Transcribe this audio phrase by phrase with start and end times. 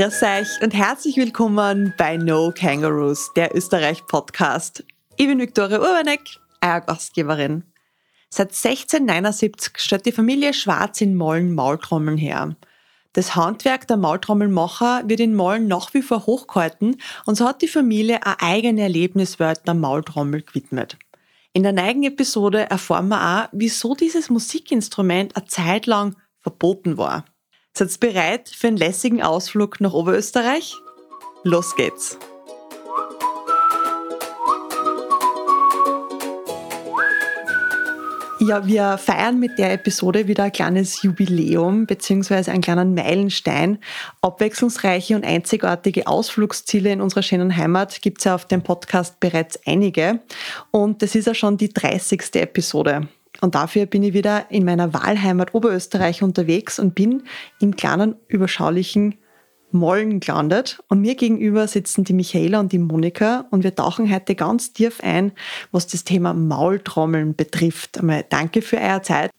[0.00, 4.82] Grüß euch und herzlich willkommen bei No Kangaroos, der Österreich-Podcast.
[5.18, 6.22] Ich bin Viktoria Urbanek,
[6.64, 7.64] euer Gastgeberin.
[8.30, 12.56] Seit 1679 stellt die Familie Schwarz in Mollen Maultrommeln her.
[13.12, 16.96] Das Handwerk der Maultrommelmacher wird in Mollen nach wie vor hochgehalten
[17.26, 20.96] und so hat die Familie eine eigene Erlebniswelt der Maultrommel gewidmet.
[21.52, 27.26] In der neigen Episode erfahren wir auch, wieso dieses Musikinstrument eine Zeit lang verboten war.
[27.72, 30.74] Seid ihr bereit für einen lässigen Ausflug nach Oberösterreich?
[31.44, 32.18] Los geht's!
[38.42, 43.78] Ja, wir feiern mit der Episode wieder ein kleines Jubiläum beziehungsweise einen kleinen Meilenstein.
[44.22, 49.60] Abwechslungsreiche und einzigartige Ausflugsziele in unserer schönen Heimat gibt es ja auf dem Podcast bereits
[49.66, 50.20] einige.
[50.70, 52.34] Und das ist ja schon die 30.
[52.36, 53.08] Episode.
[53.40, 57.22] Und dafür bin ich wieder in meiner Wahlheimat Oberösterreich unterwegs und bin
[57.60, 59.16] im kleinen, überschaulichen
[59.72, 60.82] Mollen gelandet.
[60.88, 65.00] Und mir gegenüber sitzen die Michaela und die Monika und wir tauchen heute ganz tief
[65.02, 65.32] ein,
[65.70, 67.98] was das Thema Maultrommeln betrifft.
[67.98, 69.30] Einmal danke für eure Zeit.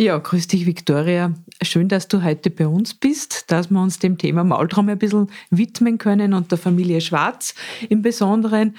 [0.00, 1.34] Ja, grüß dich, Viktoria.
[1.60, 5.28] Schön, dass du heute bei uns bist, dass wir uns dem Thema Maultraum ein bisschen
[5.50, 7.54] widmen können und der Familie Schwarz
[7.90, 8.76] im Besonderen.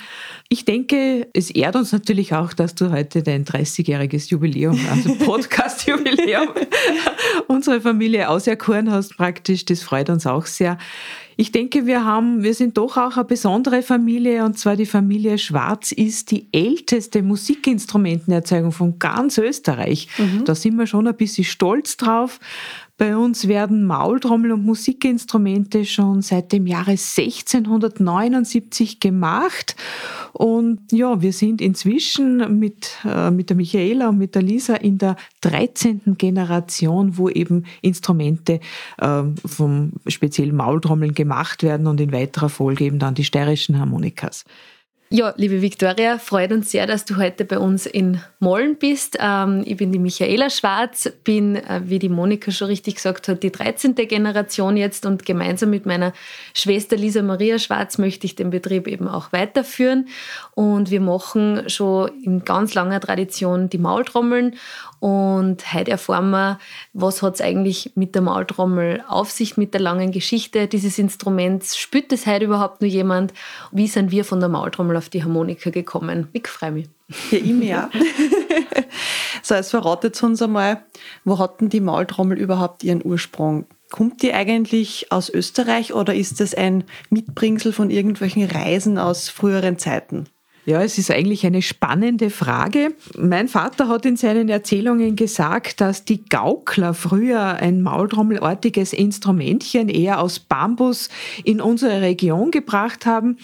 [0.50, 6.48] Ich denke, es ehrt uns natürlich auch, dass du heute dein 30-jähriges Jubiläum, also Podcast-Jubiläum,
[7.48, 9.64] unsere Familie auserkoren hast praktisch.
[9.66, 10.80] Das freut uns auch sehr.
[11.38, 15.38] Ich denke, wir haben, wir sind doch auch eine besondere Familie und zwar die Familie
[15.38, 20.08] Schwarz ist die älteste Musikinstrumentenerzeugung von ganz Österreich.
[20.18, 20.46] Mhm.
[20.46, 22.40] Da sind wir schon ein bisschen stolz drauf.
[23.02, 29.76] Bei uns werden Maultrommel und Musikinstrumente schon seit dem Jahre 1679 gemacht.
[30.34, 35.00] Und ja, wir sind inzwischen mit, äh, mit der Michaela und mit der Lisa in
[35.00, 36.16] der 13.
[36.16, 38.59] Generation, wo eben Instrumente
[39.00, 44.46] äh, vom speziellen Maultrommeln gemacht werden und in weiterer Folge eben dann die steirischen Harmonikas.
[45.14, 49.18] Ja, liebe Viktoria, freut uns sehr, dass du heute bei uns in Mollen bist.
[49.20, 53.44] Ähm, ich bin die Michaela Schwarz, bin, äh, wie die Monika schon richtig gesagt hat,
[53.44, 53.94] die 13.
[53.96, 56.14] Generation jetzt und gemeinsam mit meiner
[56.54, 60.08] Schwester Lisa Maria Schwarz möchte ich den Betrieb eben auch weiterführen.
[60.56, 64.56] Und wir machen schon in ganz langer Tradition die Maultrommeln
[65.01, 66.59] und heute erfahren wir,
[66.94, 71.75] was hat es eigentlich mit der Maultrommel auf sich, mit der langen Geschichte dieses Instruments.
[71.75, 73.34] Spürt es heute überhaupt nur jemand?
[73.72, 76.28] Wie sind wir von der Maultrommel auf die Harmonika gekommen?
[76.34, 76.89] Ich freue mich.
[77.31, 77.89] Ja, ich mir
[79.41, 80.84] so, jetzt verratet uns einmal,
[81.25, 83.66] wo hat denn die Maultrommel überhaupt ihren Ursprung?
[83.89, 89.79] Kommt die eigentlich aus Österreich oder ist das ein Mitbringsel von irgendwelchen Reisen aus früheren
[89.79, 90.28] Zeiten?
[90.64, 92.94] Ja, es ist eigentlich eine spannende Frage.
[93.18, 100.22] Mein Vater hat in seinen Erzählungen gesagt, dass die Gaukler früher ein maultrommelartiges Instrumentchen eher
[100.22, 101.10] aus Bambus
[101.44, 103.38] in unsere Region gebracht haben.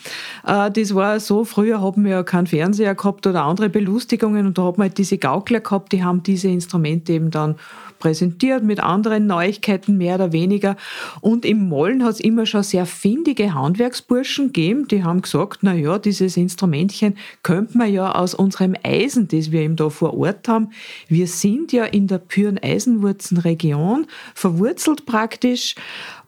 [0.45, 4.59] Äh, das war so, früher haben wir ja keinen Fernseher gehabt oder andere Belustigungen und
[4.59, 7.55] da hat man halt diese Gaukler gehabt, die haben diese Instrumente eben dann
[7.99, 10.75] präsentiert mit anderen Neuigkeiten mehr oder weniger.
[11.21, 15.73] Und im Mollen hat es immer schon sehr findige Handwerksburschen gegeben, die haben gesagt, na
[15.73, 20.47] ja, dieses Instrumentchen könnte man ja aus unserem Eisen, das wir eben da vor Ort
[20.47, 20.69] haben.
[21.07, 25.75] Wir sind ja in der püren Eisenwurzenregion, verwurzelt praktisch.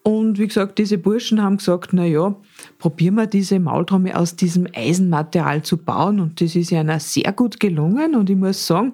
[0.04, 2.36] Und wie gesagt, diese Burschen haben gesagt, na ja,
[2.78, 6.20] probieren wir diese Maultrommel aus diesem Eisenmaterial zu bauen.
[6.20, 8.16] Und das ist ja sehr gut gelungen.
[8.16, 8.94] Und ich muss sagen,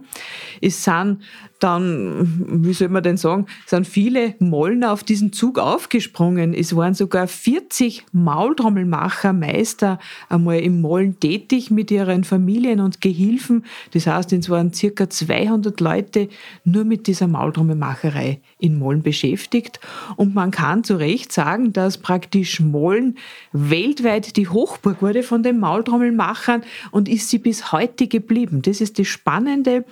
[0.61, 1.19] es sind
[1.59, 6.53] dann, wie soll man denn sagen, sind viele Mollner auf diesen Zug aufgesprungen.
[6.53, 13.63] Es waren sogar 40 Maultrommelmacher, Meister einmal im Mollen tätig mit ihren Familien und Gehilfen.
[13.93, 16.27] Das heißt, es waren circa 200 Leute
[16.65, 19.79] nur mit dieser Maultrommelmacherei in Mollen beschäftigt.
[20.17, 23.17] Und man kann zu Recht sagen, dass praktisch Mollen
[23.55, 28.61] weltweit die Hochburg wurde von den Maultrommelmachern und ist sie bis heute geblieben.
[28.61, 29.85] Das ist das Spannende.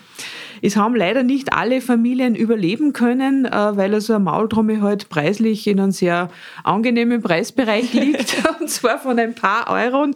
[0.62, 5.68] Es haben leider nicht alle Familien überleben können, äh, weil also eine Maultrommel halt preislich
[5.68, 6.30] in einem sehr
[6.64, 10.08] angenehmen Preisbereich liegt, und zwar von ein paar Euro.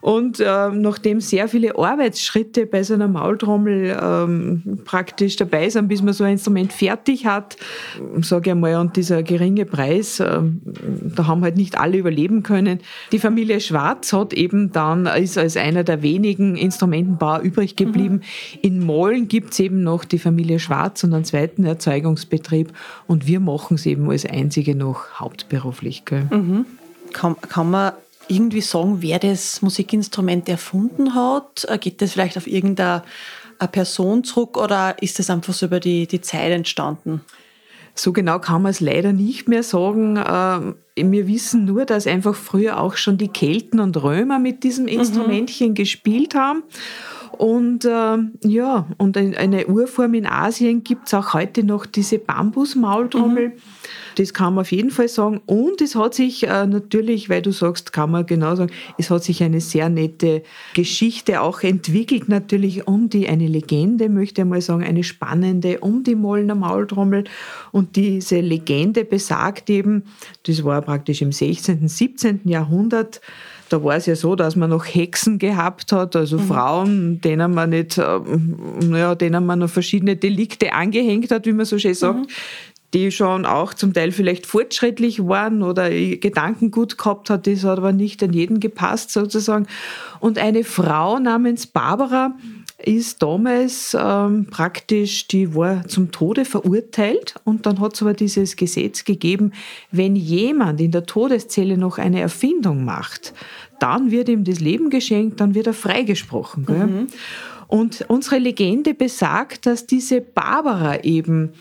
[0.00, 6.02] Und äh, nachdem sehr viele Arbeitsschritte bei so einer Maultrommel ähm, praktisch dabei sind, bis
[6.02, 7.56] man so ein Instrument fertig hat,
[8.22, 10.40] sage ich einmal, und dieser geringe Preis, äh,
[11.14, 12.80] da haben halt nicht alle überleben können.
[13.12, 18.16] Die Familie Schwarz hat eben dann, ist als einer der wenigen Instrumentenbauer übrig geblieben.
[18.16, 18.58] Mhm.
[18.62, 22.72] In Mollen gibt es eben noch die Familie Schwarz und einen zweiten Erzeugungsbetrieb
[23.06, 26.04] und wir machen es eben als einzige noch hauptberuflich.
[26.30, 26.66] Mhm.
[27.12, 27.92] Kann, kann man
[28.28, 31.66] irgendwie sagen, wer das Musikinstrument erfunden hat?
[31.68, 33.02] Äh, geht das vielleicht auf irgendeine
[33.72, 37.22] Person zurück oder ist das einfach so über die, die Zeit entstanden?
[37.94, 40.16] So genau kann man es leider nicht mehr sagen.
[40.98, 44.92] Wir wissen nur, dass einfach früher auch schon die Kelten und Römer mit diesem mhm.
[45.00, 45.74] Instrumentchen mhm.
[45.74, 46.62] gespielt haben.
[47.38, 53.50] Und äh, ja, und eine Urform in Asien gibt es auch heute noch diese Bambusmaultrommel.
[53.50, 53.52] Mhm.
[54.16, 55.40] Das kann man auf jeden Fall sagen.
[55.46, 59.22] Und es hat sich äh, natürlich, weil du sagst, kann man genau sagen, es hat
[59.22, 60.42] sich eine sehr nette
[60.74, 66.02] Geschichte auch entwickelt, natürlich um die, eine Legende, möchte ich mal sagen, eine spannende, um
[66.02, 67.22] die Mollner Maultrommel.
[67.70, 70.02] Und diese Legende besagt eben,
[70.42, 72.40] das war praktisch im 16., 17.
[72.46, 73.20] Jahrhundert,
[73.68, 76.46] da war es ja so, dass man noch Hexen gehabt hat, also mhm.
[76.46, 78.20] Frauen, denen man nicht, äh,
[78.90, 82.26] ja, denen man noch verschiedene Delikte angehängt hat, wie man so schön sagt, mhm.
[82.94, 87.78] die schon auch zum Teil vielleicht fortschrittlich waren oder Gedanken gut gehabt hat, das hat
[87.78, 89.66] aber nicht an jeden gepasst sozusagen.
[90.20, 92.34] Und eine Frau namens Barbara
[92.84, 98.54] ist damals ähm, praktisch, die war zum Tode verurteilt und dann hat es aber dieses
[98.54, 99.52] Gesetz gegeben,
[99.90, 103.34] wenn jemand in der Todeszelle noch eine Erfindung macht,
[103.80, 106.66] dann wird ihm das Leben geschenkt, dann wird er freigesprochen.
[106.68, 107.06] Mhm.
[107.66, 111.52] Und unsere Legende besagt, dass diese Barbara eben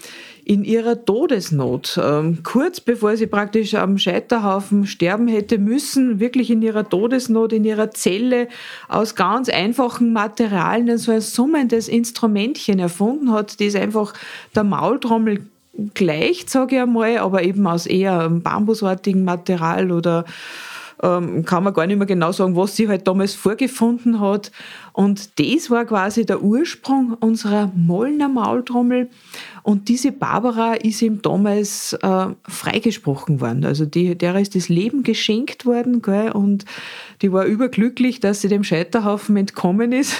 [0.47, 6.61] in ihrer Todesnot, ähm, kurz bevor sie praktisch am Scheiterhaufen sterben hätte müssen, wirklich in
[6.61, 8.47] ihrer Todesnot, in ihrer Zelle
[8.87, 14.13] aus ganz einfachen Materialien so ein summendes Instrumentchen erfunden hat, das einfach
[14.55, 15.41] der Maultrommel
[15.93, 20.23] gleicht, sage ich einmal, aber eben aus eher bambusartigem Material oder
[21.03, 24.51] ähm, kann man gar nicht mehr genau sagen, was sie halt damals vorgefunden hat.
[24.97, 29.11] Und das war quasi der Ursprung unserer Mollner Maultrommel.
[29.61, 33.63] Und diese Barbara ist ihm damals äh, freigesprochen worden.
[33.63, 36.01] Also die, der ist das Leben geschenkt worden.
[36.01, 36.31] Gell?
[36.31, 36.65] Und
[37.21, 40.19] die war überglücklich, dass sie dem Scheiterhaufen entkommen ist.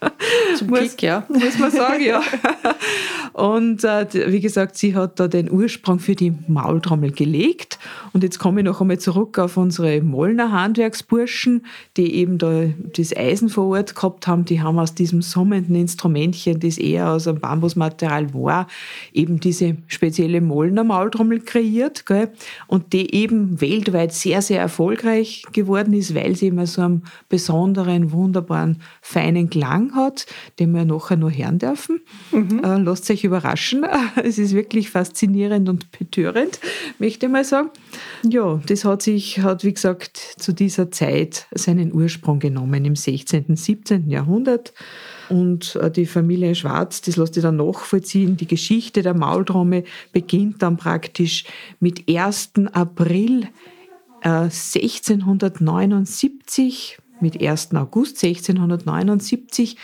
[0.56, 1.24] Zum muss, Glück, ja.
[1.30, 2.22] Muss man sagen, ja.
[3.32, 7.78] Und äh, wie gesagt, sie hat da den Ursprung für die Maultrommel gelegt.
[8.12, 11.64] Und jetzt komme ich noch einmal zurück auf unsere Mollner Handwerksburschen,
[11.96, 12.64] die eben da
[12.96, 14.44] das Eisen vor Ort gehabt haben.
[14.44, 18.66] Die haben aus diesem summenden Instrumentchen, das eher aus einem Bambusmaterial war,
[19.12, 22.30] eben diese spezielle Mollner Maultrommel kreiert gell?
[22.66, 28.12] und die eben weltweit sehr, sehr erfolgreich geworden ist, weil sie immer so einen besonderen,
[28.12, 30.26] wunderbaren, feinen Klang hat,
[30.58, 32.00] den wir nachher noch hören dürfen.
[32.32, 32.62] Mhm.
[32.64, 33.86] Äh, lasst euch überraschen.
[34.22, 36.60] Es ist wirklich faszinierend und betörend,
[36.98, 37.70] möchte ich mal sagen.
[38.22, 43.56] Ja, das hat sich, hat wie gesagt, zu dieser Zeit seinen Ursprung genommen im 16.,
[43.56, 43.99] 17.
[44.08, 44.72] Jahrhundert.
[45.28, 48.36] Und äh, die Familie Schwarz, das lässt sich dann nachvollziehen.
[48.36, 51.44] Die Geschichte der Maultrommel beginnt dann praktisch
[51.78, 52.52] mit 1.
[52.72, 53.48] April
[54.22, 57.74] 1679 äh, mit 1.
[57.74, 59.76] August 1679,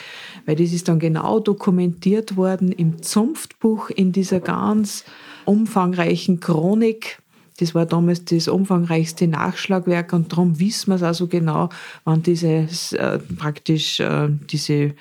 [0.46, 5.04] weil das ist dann genau dokumentiert worden im Zunftbuch in dieser ganz
[5.44, 7.18] umfangreichen Chronik.
[7.56, 11.70] Das war damals das umfangreichste Nachschlagwerk und darum wissen wir es also genau,
[12.04, 14.94] wann dieses äh, praktisch äh, diese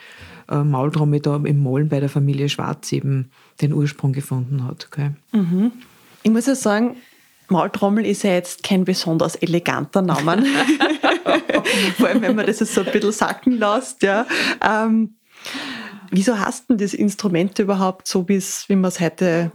[0.50, 3.32] äh, Maultrommel da im Mollen bei der Familie Schwarz eben
[3.62, 4.88] den Ursprung gefunden hat.
[4.92, 5.12] Okay.
[5.32, 5.72] Mhm.
[6.24, 6.98] Ich muss ja sagen,
[7.50, 10.44] Maultrommel ist ja jetzt kein besonders eleganter Name.
[11.98, 14.02] Vor allem, wenn man das jetzt so ein bisschen sacken lässt.
[14.02, 14.26] Ja.
[14.62, 15.16] Ähm,
[16.10, 19.52] wieso hast du das Instrument überhaupt so, wie man es heute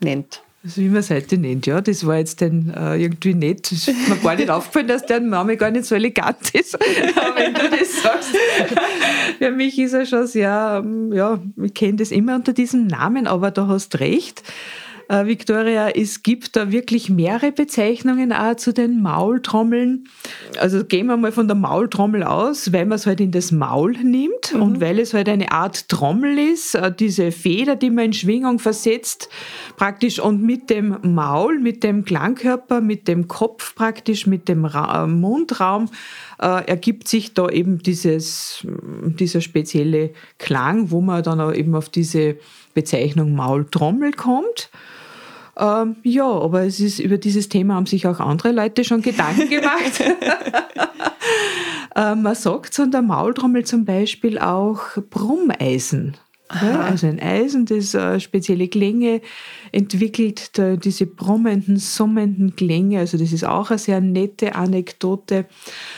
[0.00, 0.42] nennt?
[0.64, 1.80] Also wie man es heute nennt, ja.
[1.80, 3.70] Das war jetzt dann äh, irgendwie nett.
[3.70, 6.74] Ist mir gar nicht aufgefallen, dass der Name gar nicht so elegant ist,
[7.36, 8.30] wenn du das sagst.
[9.38, 13.28] Für mich ist er schon sehr, ähm, ja, ich kenne das immer unter diesem Namen,
[13.28, 14.42] aber du hast recht
[15.08, 20.08] äh, Victoria, es gibt da wirklich mehrere Bezeichnungen auch zu den Maultrommeln.
[20.58, 23.92] Also gehen wir mal von der Maultrommel aus, weil man es halt in das Maul
[23.92, 24.62] nimmt mhm.
[24.62, 28.58] und weil es halt eine Art Trommel ist, äh, diese Feder, die man in Schwingung
[28.58, 29.28] versetzt,
[29.76, 35.04] praktisch und mit dem Maul, mit dem Klangkörper, mit dem Kopf praktisch, mit dem Ra
[35.04, 35.88] äh, Mundraum
[36.40, 38.66] äh, ergibt sich da eben dieses,
[39.18, 42.36] dieser spezielle Klang, wo man dann auch eben auf diese
[42.74, 44.70] Bezeichnung Maultrommel kommt.
[45.58, 49.48] Ähm, ja, aber es ist, über dieses Thema haben sich auch andere Leute schon Gedanken
[49.50, 50.00] gemacht.
[51.96, 56.16] äh, man sagt so an der Maultrommel zum Beispiel auch Brummeisen.
[56.48, 59.20] Also ein Eisen, das äh, spezielle Klänge
[59.70, 60.52] entwickelt,
[60.82, 63.00] diese brummenden, summenden Klänge.
[63.00, 65.44] Also das ist auch eine sehr nette Anekdote.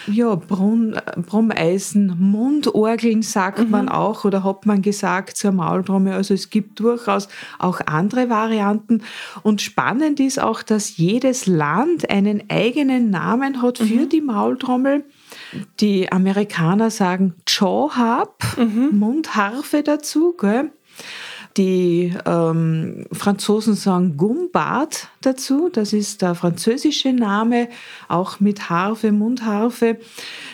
[0.09, 3.71] Ja, Brunn, Brummeisen, Mundorgeln sagt mhm.
[3.71, 6.15] man auch oder hat man gesagt zur Maultrommel.
[6.15, 7.29] Also es gibt durchaus
[7.61, 9.03] auch andere Varianten.
[9.43, 14.09] Und spannend ist auch, dass jedes Land einen eigenen Namen hat für mhm.
[14.09, 15.05] die Maultrommel.
[15.81, 18.99] Die Amerikaner sagen Jaw Harp, mhm.
[18.99, 20.71] Mundharfe dazu, gell?
[21.57, 27.69] Die ähm, Franzosen sagen Gumbart dazu, das ist der französische Name,
[28.09, 29.99] auch mit Harfe, Mundharfe.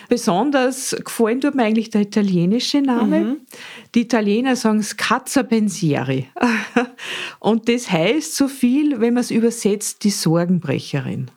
[0.09, 3.19] Besonders gefallen tut mir eigentlich der italienische Name.
[3.19, 3.37] Mhm.
[3.93, 6.29] Die Italiener sagen Scazza Pensieri.
[7.39, 11.29] Und das heißt so viel, wenn man es übersetzt, die Sorgenbrecherin.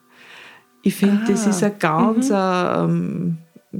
[0.81, 1.27] Ich finde, ah.
[1.29, 2.35] das ist ein ganz mhm.
[2.35, 3.37] ähm,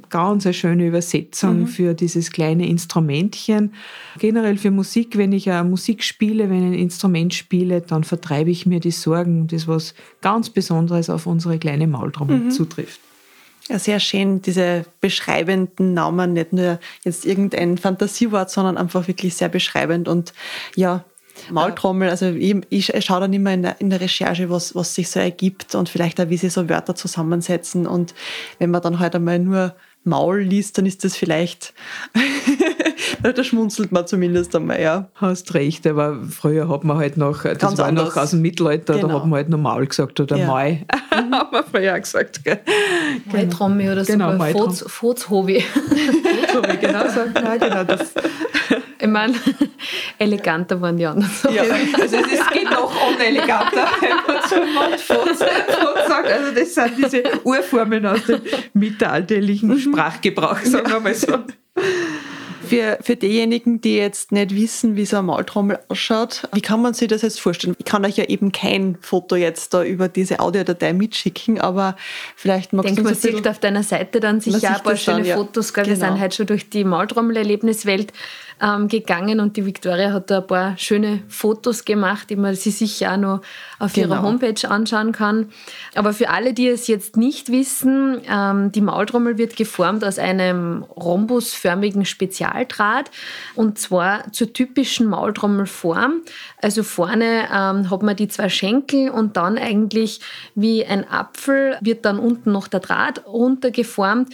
[0.10, 1.68] ganz eine schöne Übersetzung mhm.
[1.68, 3.74] für dieses kleine Instrumentchen.
[4.20, 8.50] Generell für Musik, wenn ich eine Musik spiele, wenn ich ein Instrument spiele, dann vertreibe
[8.50, 9.48] ich mir die Sorgen.
[9.48, 12.52] Das was ganz Besonderes auf unsere kleine Maultrommel mhm.
[12.52, 13.00] zutrifft.
[13.70, 19.50] Ja, sehr schön, diese beschreibenden Namen, nicht nur jetzt irgendein Fantasiewort, sondern einfach wirklich sehr
[19.50, 20.34] beschreibend und
[20.76, 21.06] ja,
[21.52, 25.10] Maultrommel, also ich, ich schaue dann immer in der, in der, Recherche, was, was sich
[25.10, 27.88] so ergibt und vielleicht auch, wie sie so Wörter zusammensetzen.
[27.88, 28.14] Und
[28.60, 31.74] wenn man dann halt einmal nur Maul liest, dann ist das vielleicht,
[33.24, 35.10] da schmunzelt man zumindest einmal, ja.
[35.16, 38.16] Hast recht, aber früher hat man halt noch, das Ganz war anders.
[38.16, 39.08] noch aus dem Mittelalter, genau.
[39.08, 40.48] da hat man halt noch Maul gesagt oder ja.
[40.48, 41.36] Mai, mhm.
[41.36, 42.44] hat man früher gesagt.
[42.44, 42.60] Gell?
[43.32, 44.38] Maitrommi oder so, genau,
[44.88, 45.62] Fozhovi.
[46.48, 48.14] Fozhovi, genau, so, ja, genau das.
[49.02, 49.34] Ich meine,
[50.20, 51.32] eleganter waren die anderen.
[51.52, 51.64] Ja,
[52.00, 55.40] also es geht noch uneleganter, wenn man zum Mundfotz
[56.12, 56.28] sagt.
[56.28, 58.42] Also das sind diese Urformen aus dem
[58.74, 59.80] mittelalterlichen mhm.
[59.80, 61.40] Sprachgebrauch, sagen wir mal so.
[62.72, 66.94] Für, für diejenigen, die jetzt nicht wissen, wie so eine Maultrommel ausschaut, wie kann man
[66.94, 67.76] sich das jetzt vorstellen?
[67.78, 71.98] Ich kann euch ja eben kein Foto jetzt da über diese Audiodatei mitschicken, aber
[72.38, 75.26] vielleicht magst du uns man sieht auf deiner Seite dann sicher ein paar schöne dann,
[75.26, 75.36] ja.
[75.36, 75.74] Fotos.
[75.74, 75.88] Genau.
[75.88, 78.14] Wir sind heute schon durch die Maultrommel-Erlebniswelt
[78.62, 82.78] ähm, gegangen und die Victoria hat da ein paar schöne Fotos gemacht, die man sich
[82.78, 83.42] sicher auch noch
[83.80, 84.16] auf genau.
[84.16, 85.50] ihrer Homepage anschauen kann.
[85.96, 90.84] Aber für alle, die es jetzt nicht wissen, ähm, die Maultrommel wird geformt aus einem
[90.84, 93.10] rhombusförmigen Spezialdraht
[93.56, 96.22] und zwar zur typischen Maultrommelform.
[96.62, 100.22] Also vorne ähm, hat man die zwei Schenkel und dann eigentlich
[100.54, 104.30] wie ein Apfel wird dann unten noch der Draht runtergeformt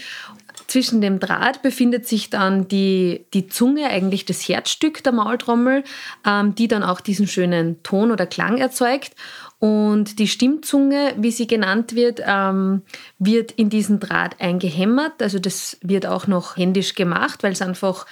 [0.67, 5.83] zwischen dem Draht befindet sich dann die, die Zunge, eigentlich das Herzstück der Maultrommel,
[6.25, 9.13] ähm, die dann auch diesen schönen Ton oder Klang erzeugt.
[9.59, 12.83] Und die Stimmzunge, wie sie genannt wird, ähm,
[13.17, 15.21] wird in diesen Draht eingehämmert.
[15.21, 18.05] Also das wird auch noch händisch gemacht, weil es einfach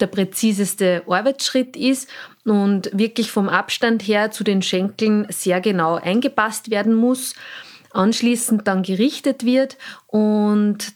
[0.00, 2.08] der präziseste Arbeitsschritt ist
[2.44, 7.34] und wirklich vom Abstand her zu den Schenkeln sehr genau eingepasst werden muss.
[7.92, 10.94] Anschließend dann gerichtet wird und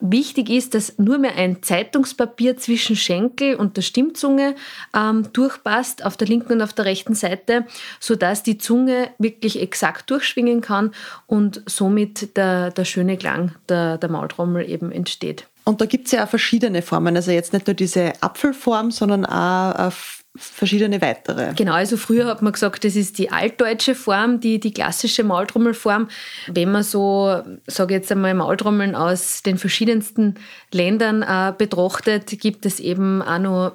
[0.00, 4.54] Wichtig ist, dass nur mehr ein Zeitungspapier zwischen Schenkel und der Stimmzunge
[4.94, 7.66] ähm, durchpasst, auf der linken und auf der rechten Seite,
[7.98, 10.92] sodass die Zunge wirklich exakt durchschwingen kann
[11.26, 15.46] und somit der, der schöne Klang der, der Maultrommel eben entsteht.
[15.64, 19.26] Und da gibt es ja auch verschiedene Formen, also jetzt nicht nur diese Apfelform, sondern
[19.26, 19.92] auch
[20.38, 21.52] verschiedene weitere.
[21.54, 26.08] Genau, also früher hat man gesagt, das ist die altdeutsche Form, die, die klassische Maultrommelform.
[26.46, 30.36] Wenn man so, sage jetzt einmal, Maultrommeln aus den verschiedensten
[30.72, 33.72] Ländern äh, betrachtet, gibt es eben auch noch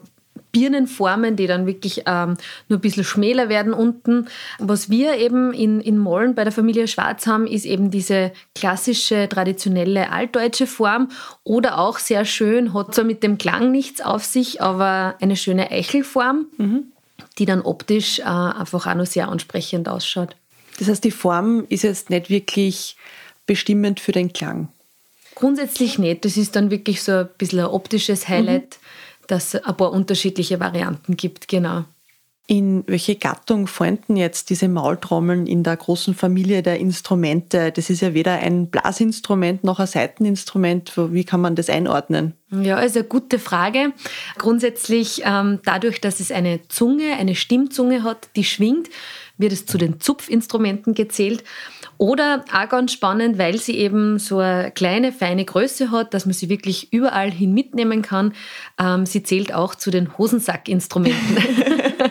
[0.54, 2.38] Birnenformen, die dann wirklich ähm,
[2.70, 4.28] nur ein bisschen schmäler werden unten.
[4.60, 9.28] Was wir eben in, in Mollen bei der Familie Schwarz haben, ist eben diese klassische,
[9.28, 11.10] traditionelle altdeutsche Form
[11.44, 15.72] oder auch sehr schön, hat zwar mit dem Klang nichts auf sich, aber eine schöne
[15.72, 16.84] Eichelform, mhm.
[17.40, 20.36] die dann optisch äh, einfach auch noch sehr ansprechend ausschaut.
[20.78, 22.96] Das heißt, die Form ist jetzt nicht wirklich
[23.48, 24.70] bestimmend für den Klang.
[25.34, 26.26] Grundsätzlich nicht.
[26.26, 28.78] Das ist dann wirklich so ein bisschen ein optisches Highlight.
[28.80, 28.83] Mhm
[29.28, 31.86] dass es ein paar unterschiedliche Varianten gibt, genau.
[32.46, 37.72] In welche Gattung fallen jetzt diese Maultrommeln in der großen Familie der Instrumente?
[37.72, 40.92] Das ist ja weder ein Blasinstrument noch ein Seiteninstrument.
[40.98, 42.34] Wie kann man das einordnen?
[42.52, 43.94] Ja, also eine gute Frage.
[44.38, 48.90] Grundsätzlich ähm, dadurch, dass es eine Zunge, eine Stimmzunge hat, die schwingt,
[49.38, 51.46] wird es zu den Zupfinstrumenten gezählt.
[52.04, 56.34] Oder auch ganz spannend, weil sie eben so eine kleine, feine Größe hat, dass man
[56.34, 58.34] sie wirklich überall hin mitnehmen kann.
[58.78, 61.38] Ähm, sie zählt auch zu den Hosensackinstrumenten.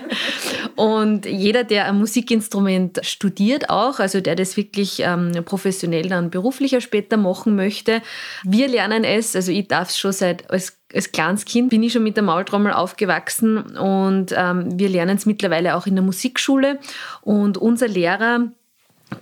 [0.76, 6.80] Und jeder, der ein Musikinstrument studiert auch, also der das wirklich ähm, professionell dann beruflicher
[6.80, 8.00] später machen möchte,
[8.44, 11.94] wir lernen es, also ich darf es schon seit als als kleines Kind bin ich
[11.94, 16.78] schon mit der Maultrommel aufgewachsen und ähm, wir lernen es mittlerweile auch in der Musikschule.
[17.22, 18.50] Und unser Lehrer,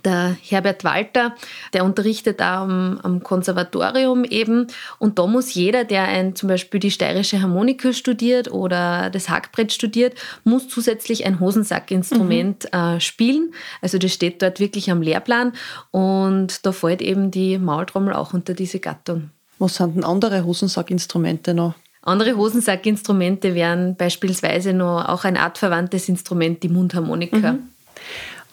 [0.05, 1.35] der Herbert Walter,
[1.73, 4.67] der unterrichtet da am, am, Konservatorium eben.
[4.99, 9.71] Und da muss jeder, der ein, zum Beispiel die steirische Harmonika studiert oder das Hackbrett
[9.71, 12.79] studiert, muss zusätzlich ein Hosensackinstrument mhm.
[12.79, 13.53] äh, spielen.
[13.81, 15.53] Also das steht dort wirklich am Lehrplan.
[15.91, 19.29] Und da fällt eben die Maultrommel auch unter diese Gattung.
[19.59, 21.75] Was sind denn andere Hosensackinstrumente noch?
[22.03, 27.53] Andere Hosensackinstrumente wären beispielsweise noch auch ein artverwandtes Instrument, die Mundharmonika.
[27.53, 27.69] Mhm.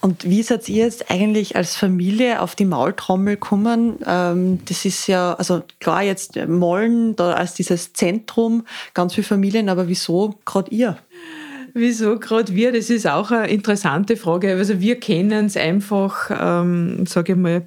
[0.01, 3.99] Und wie seid ihr jetzt eigentlich als Familie auf die Maultrommel gekommen?
[4.07, 8.65] Ähm, das ist ja, also klar, jetzt Mollen da als dieses Zentrum,
[8.95, 10.99] ganz viele Familien, aber wieso gerade ihr?
[11.75, 12.73] Wieso gerade wir?
[12.73, 14.53] Das ist auch eine interessante Frage.
[14.53, 17.63] Also wir kennen es einfach, ähm, sage ich mal,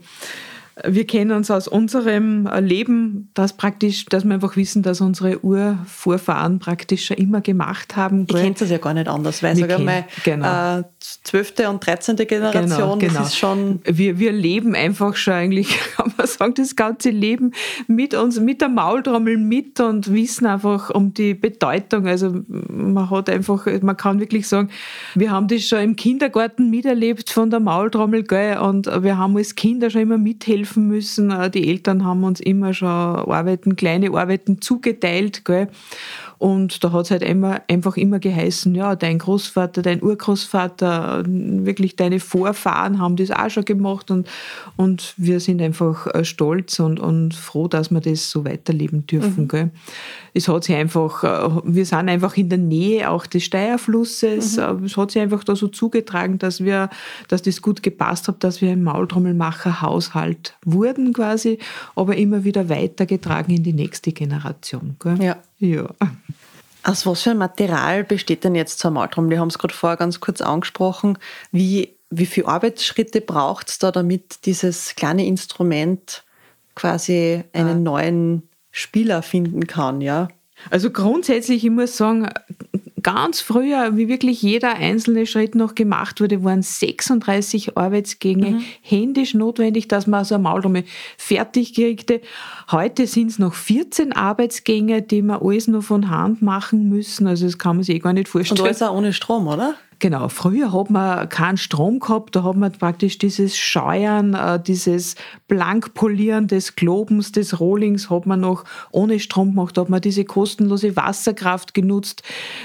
[0.86, 6.60] wir kennen uns aus unserem Leben, dass praktisch, dass wir einfach wissen, dass unsere Urvorfahren
[6.60, 8.26] praktisch schon immer gemacht haben.
[8.30, 10.80] Ich kenne das ja gar nicht anders, weil sogar mal genau.
[10.80, 10.84] äh,
[11.24, 11.54] 12.
[11.70, 12.16] und 13.
[12.16, 13.14] Generation, genau, genau.
[13.20, 13.82] das ist schon...
[13.84, 17.52] Wir, wir leben einfach schon eigentlich, kann man sagen, das ganze Leben
[17.88, 22.08] mit uns, mit der Maultrommel mit und wissen einfach um die Bedeutung.
[22.08, 24.70] Also man hat einfach, man kann wirklich sagen,
[25.16, 29.56] wir haben das schon im Kindergarten miterlebt von der Maultrommel, gell, und wir haben als
[29.56, 31.32] Kinder schon immer mithelfen helfen müssen.
[31.32, 35.44] Äh, die Eltern haben uns immer schon Arbeiten, kleine Arbeiten zugeteilt.
[35.46, 35.68] Gell?
[36.42, 41.98] Und da hat es halt immer, einfach immer geheißen, ja, dein Großvater, dein Urgroßvater, wirklich
[41.98, 44.28] deine Vorfahren haben das auch schon gemacht und,
[44.76, 49.44] und wir sind einfach äh, stolz und, und froh, dass wir das so weiterleben dürfen.
[49.44, 49.48] Mhm.
[49.50, 49.70] Gell.
[50.34, 54.58] Es hat sich einfach, äh, wir sind einfach in der Nähe auch des Steierflusses.
[54.58, 54.64] Mhm.
[54.64, 56.90] Äh, es hat sich einfach da so zugetragen, dass wir,
[57.28, 61.60] dass das gut gepasst hat, dass wir ein Maultrommelmacher-Haushalt wurden quasi,
[61.96, 64.96] aber immer wieder weitergetragen in die nächste Generation.
[65.00, 65.22] Gell.
[65.22, 65.38] Ja.
[65.62, 65.90] Ja.
[66.84, 69.30] Aus was für ein Material besteht denn jetzt so ein Maltraum?
[69.30, 71.20] Wir haben es gerade vorher ganz kurz angesprochen.
[71.52, 76.24] Wie, wie viele Arbeitsschritte braucht es da, damit dieses kleine Instrument
[76.74, 77.92] quasi einen ah.
[77.92, 80.02] neuen Spieler finden kann?
[80.02, 80.30] Ja?
[80.72, 82.28] Also grundsätzlich, ich muss sagen,
[83.04, 88.64] ganz früher, wie wirklich jeder einzelne Schritt noch gemacht wurde, waren 36 Arbeitsgänge mhm.
[88.82, 90.84] händisch notwendig, dass man so eine Maultrommel
[91.18, 92.22] fertig kriegte.
[92.72, 97.28] Heute sind es noch 14 Arbeitsgänge, die man alles noch von Hand machen müssen.
[97.28, 98.60] Also das kann man sich eh gar nicht vorstellen.
[98.60, 99.76] Und alles auch ohne Strom, oder?
[100.02, 105.14] Genau, früher hat man keinen Strom gehabt, da hat man praktisch dieses Scheuern, äh, dieses
[105.48, 110.26] Blankpolieren des Globens, des Rohlings hat man noch ohne Strom gemacht, da hat man diese
[110.26, 112.24] kostenlose Wasserkraft genutzt.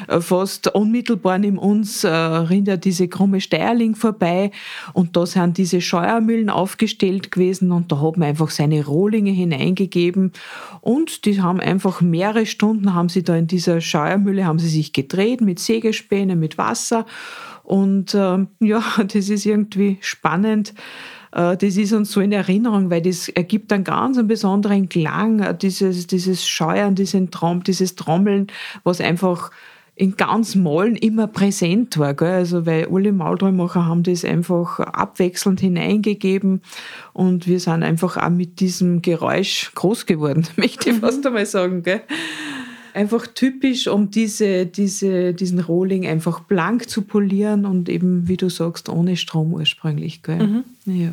[0.08, 4.50] Äh, fast unmittelbar neben uns äh, rinnt ja diese krumme Steierling vorbei
[4.94, 10.32] und da sind diese Scheuermühlen aufgestellt gewesen und da hat man einfach seine Rohlinge hineingegeben
[10.80, 14.94] und die haben einfach mehrere Stunden, haben sie da in dieser Scheuermühle, haben sie sich
[14.94, 17.04] gedreht mit Sägespäne, mit Wasser
[17.62, 20.74] und äh, ja, das ist irgendwie spannend.
[21.32, 25.40] Äh, das ist uns so in Erinnerung, weil das ergibt einen ganz einen besonderen Klang,
[25.40, 28.46] äh, dieses, dieses Scheuern, diesen Traum, dieses Trommeln,
[28.84, 29.50] was einfach
[29.98, 32.12] in ganz Mollen immer präsent war.
[32.12, 32.28] Gell?
[32.28, 36.60] Also, weil alle Maultrollmacher haben das einfach abwechselnd hineingegeben
[37.14, 41.82] und wir sind einfach auch mit diesem Geräusch groß geworden, möchte ich fast einmal sagen.
[41.82, 42.02] Gell?
[42.96, 48.48] Einfach typisch, um diese, diese, diesen Rohling einfach blank zu polieren und eben, wie du
[48.48, 50.22] sagst, ohne Strom ursprünglich.
[50.22, 50.46] Gell?
[50.46, 50.64] Mhm.
[50.86, 51.12] Ja.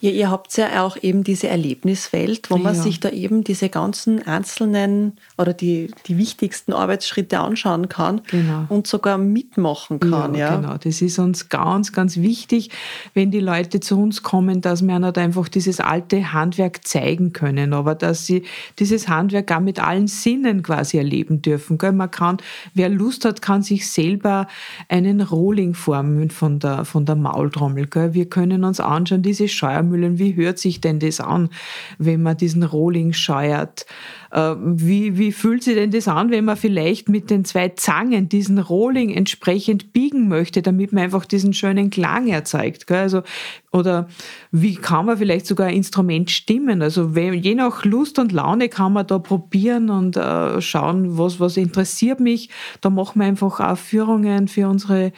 [0.00, 2.82] Ja, ihr habt ja auch eben diese Erlebniswelt, wo man ja.
[2.82, 8.66] sich da eben diese ganzen einzelnen oder die, die wichtigsten Arbeitsschritte anschauen kann genau.
[8.68, 10.34] und sogar mitmachen kann.
[10.34, 10.76] Ja, ja, genau.
[10.76, 12.70] Das ist uns ganz, ganz wichtig,
[13.14, 17.72] wenn die Leute zu uns kommen, dass wir ihnen einfach dieses alte Handwerk zeigen können,
[17.72, 18.42] aber dass sie
[18.78, 21.78] dieses Handwerk auch mit allen Sinnen quasi erleben dürfen.
[21.96, 22.38] Man kann,
[22.74, 24.48] wer Lust hat, kann sich selber
[24.88, 27.88] einen Rohling formen von der, von der Maultrommel.
[28.12, 31.50] Wir können uns anschauen, diese Scheuer Steuermühlen, wie hört sich denn das an,
[31.98, 33.86] wenn man diesen Rohling scheuert?
[34.30, 38.30] Äh, wie, wie fühlt sich denn das an, wenn man vielleicht mit den zwei Zangen
[38.30, 42.90] diesen Rohling entsprechend biegen möchte, damit man einfach diesen schönen Klang erzeugt?
[42.90, 43.22] Also,
[43.70, 44.08] oder
[44.50, 46.80] wie kann man vielleicht sogar ein Instrument stimmen?
[46.80, 51.58] Also je nach Lust und Laune kann man da probieren und äh, schauen, was, was
[51.58, 52.48] interessiert mich.
[52.80, 55.12] Da machen wir einfach auch Führungen für unsere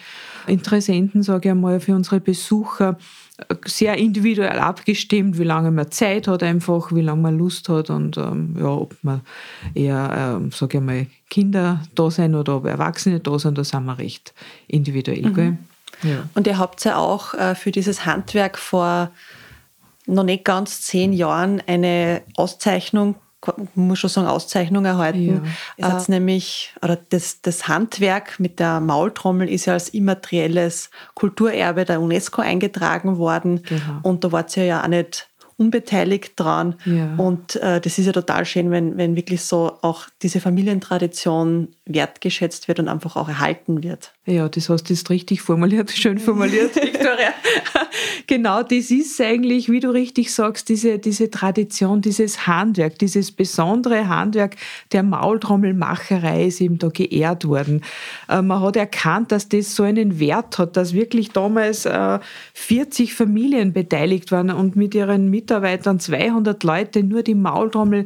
[0.45, 2.97] Interessenten, sage ich einmal, für unsere Besucher
[3.65, 8.17] sehr individuell abgestimmt, wie lange man Zeit hat einfach, wie lange man Lust hat und
[8.17, 9.21] ähm, ja, ob man
[9.73, 13.85] eher, ähm, sage ich mal, Kinder da sein oder ob Erwachsene da sind, da sind
[13.85, 14.33] wir recht
[14.67, 15.21] individuell.
[15.21, 15.57] Mhm.
[16.03, 16.23] Ja.
[16.33, 19.11] Und ihr habt ja auch äh, für dieses Handwerk vor
[20.07, 23.15] noch nicht ganz zehn Jahren eine Auszeichnung
[23.75, 25.43] muss schon sagen, Auszeichnung erhalten.
[25.77, 25.97] Ja.
[25.97, 31.85] Es äh, nämlich, oder das, das Handwerk mit der Maultrommel ist ja als immaterielles Kulturerbe
[31.85, 33.63] der UNESCO eingetragen worden.
[33.63, 33.99] Genau.
[34.03, 35.27] Und da wart ihr ja auch nicht
[35.61, 36.75] unbeteiligt dran.
[36.85, 37.13] Ja.
[37.17, 42.67] Und äh, das ist ja total schön, wenn, wenn wirklich so auch diese Familientradition wertgeschätzt
[42.67, 44.11] wird und einfach auch erhalten wird.
[44.27, 47.33] Ja, das hast du jetzt richtig formuliert, schön formuliert, Victoria.
[48.27, 54.07] genau, das ist eigentlich, wie du richtig sagst, diese, diese Tradition, dieses Handwerk, dieses besondere
[54.07, 54.57] Handwerk
[54.91, 57.81] der Maultrommelmacherei ist eben da geehrt worden.
[58.29, 61.89] Äh, man hat erkannt, dass das so einen Wert hat, dass wirklich damals
[62.53, 68.03] 40 äh, Familien beteiligt waren und mit ihren Mitarbeitern 200 Leute nur die Maultrommel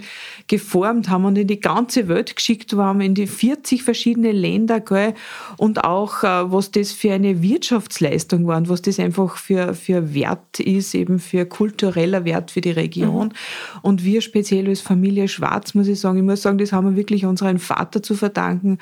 [0.47, 5.13] geformt haben und in die ganze Welt geschickt waren, in die 40 verschiedene Länder, gell,
[5.58, 9.74] und auch auch, äh, was das für eine Wirtschaftsleistung war und was das einfach für,
[9.74, 13.28] für Wert ist, eben für kultureller Wert für die Region.
[13.28, 13.80] Mhm.
[13.82, 16.96] Und wir speziell als Familie Schwarz, muss ich sagen, ich muss sagen, das haben wir
[16.96, 18.78] wirklich unserem Vater zu verdanken,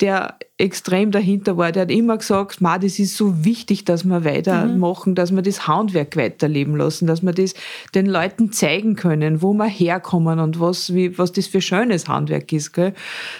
[0.00, 1.72] der extrem dahinter war.
[1.72, 5.14] Der hat immer gesagt, Ma, das ist so wichtig, dass wir weitermachen, mhm.
[5.14, 7.54] dass wir das Handwerk weiterleben lassen, dass wir das
[7.94, 12.52] den Leuten zeigen können, wo wir herkommen und was, wie, was das für schönes Handwerk
[12.52, 12.72] ist.
[12.72, 12.94] Gell?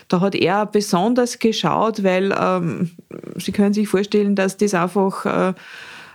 [0.09, 2.91] Da hat er besonders geschaut, weil ähm,
[3.37, 5.55] Sie können sich vorstellen, dass das einfach äh,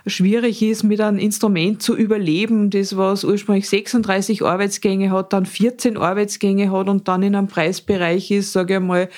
[0.06, 5.96] schwierig ist, mit einem Instrument zu überleben, das was ursprünglich 36 Arbeitsgänge hat, dann 14
[5.96, 9.08] Arbeitsgänge hat und dann in einem Preisbereich ist, sage ich mal,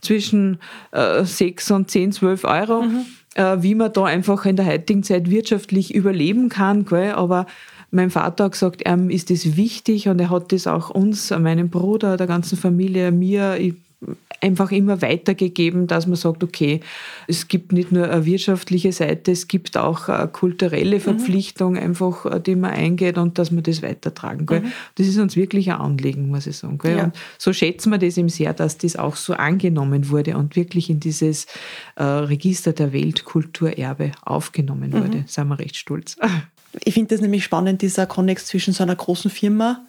[0.00, 0.58] zwischen
[0.92, 3.06] äh, 6 und 10, 12 Euro, mhm.
[3.34, 6.84] äh, wie man da einfach in der heutigen Zeit wirtschaftlich überleben kann.
[6.84, 7.12] Gell?
[7.12, 7.46] Aber
[7.90, 11.70] mein Vater hat gesagt, ihm ist das wichtig und er hat das auch uns, meinem
[11.70, 13.74] Bruder, der ganzen Familie, mir, ich
[14.40, 16.80] einfach immer weitergegeben, dass man sagt, okay,
[17.26, 21.00] es gibt nicht nur eine wirtschaftliche Seite, es gibt auch eine kulturelle mhm.
[21.00, 21.80] Verpflichtung, mhm.
[21.80, 24.46] einfach, äh, die man eingeht und dass man das weitertragen.
[24.50, 24.72] Mhm.
[24.94, 26.78] Das ist uns wirklich ein Anliegen, muss ich sagen.
[26.84, 27.04] Ja.
[27.04, 30.90] Und so schätzen wir das eben sehr, dass das auch so angenommen wurde und wirklich
[30.90, 31.46] in dieses
[31.96, 35.18] äh, Register der Weltkulturerbe aufgenommen wurde.
[35.18, 35.24] Mhm.
[35.26, 36.16] Sind wir recht stolz.
[36.84, 39.84] Ich finde das nämlich spannend, dieser Konnex zwischen so einer großen Firma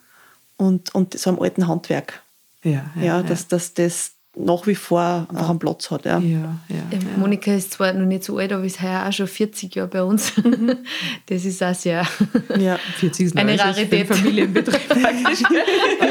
[0.57, 2.23] und, und so einem alten Handwerk.
[2.63, 6.05] Ja, ja, ja, dass, dass das nach wie vor einfach einen Platz hat.
[6.05, 6.19] Ja.
[6.19, 6.83] Ja, ja,
[7.17, 10.03] Monika ist zwar noch nicht so alt, aber ist heuer auch schon 40 Jahre bei
[10.03, 10.35] uns.
[10.37, 10.77] Mhm.
[11.25, 12.07] Das ist auch sehr
[12.57, 12.77] ja.
[12.97, 14.07] 40 ist eine Rarität.
[14.07, 14.81] Für Familienbetrieb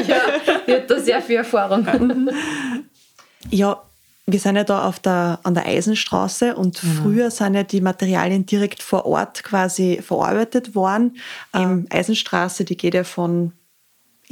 [0.07, 0.17] ja,
[0.67, 1.83] die hat da sehr viel Erfahrung.
[1.83, 2.29] Mhm.
[3.49, 3.81] Ja,
[4.27, 6.87] wir sind ja da auf der, an der Eisenstraße und mhm.
[7.01, 11.17] früher sind ja die Materialien direkt vor Ort quasi verarbeitet worden.
[11.53, 13.53] Ähm, Eisenstraße, die geht ja von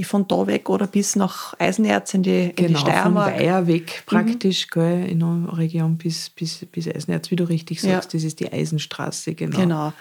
[0.04, 3.32] von da weg oder bis nach Eisenerz in die, genau, in die Steiermark.
[3.32, 4.80] Von Weiher weg praktisch, mhm.
[4.80, 8.18] gell, in der Region bis, bis, bis Eisenerz, wie du richtig sagst, ja.
[8.18, 9.58] das ist die Eisenstraße, genau.
[9.58, 9.94] Genau.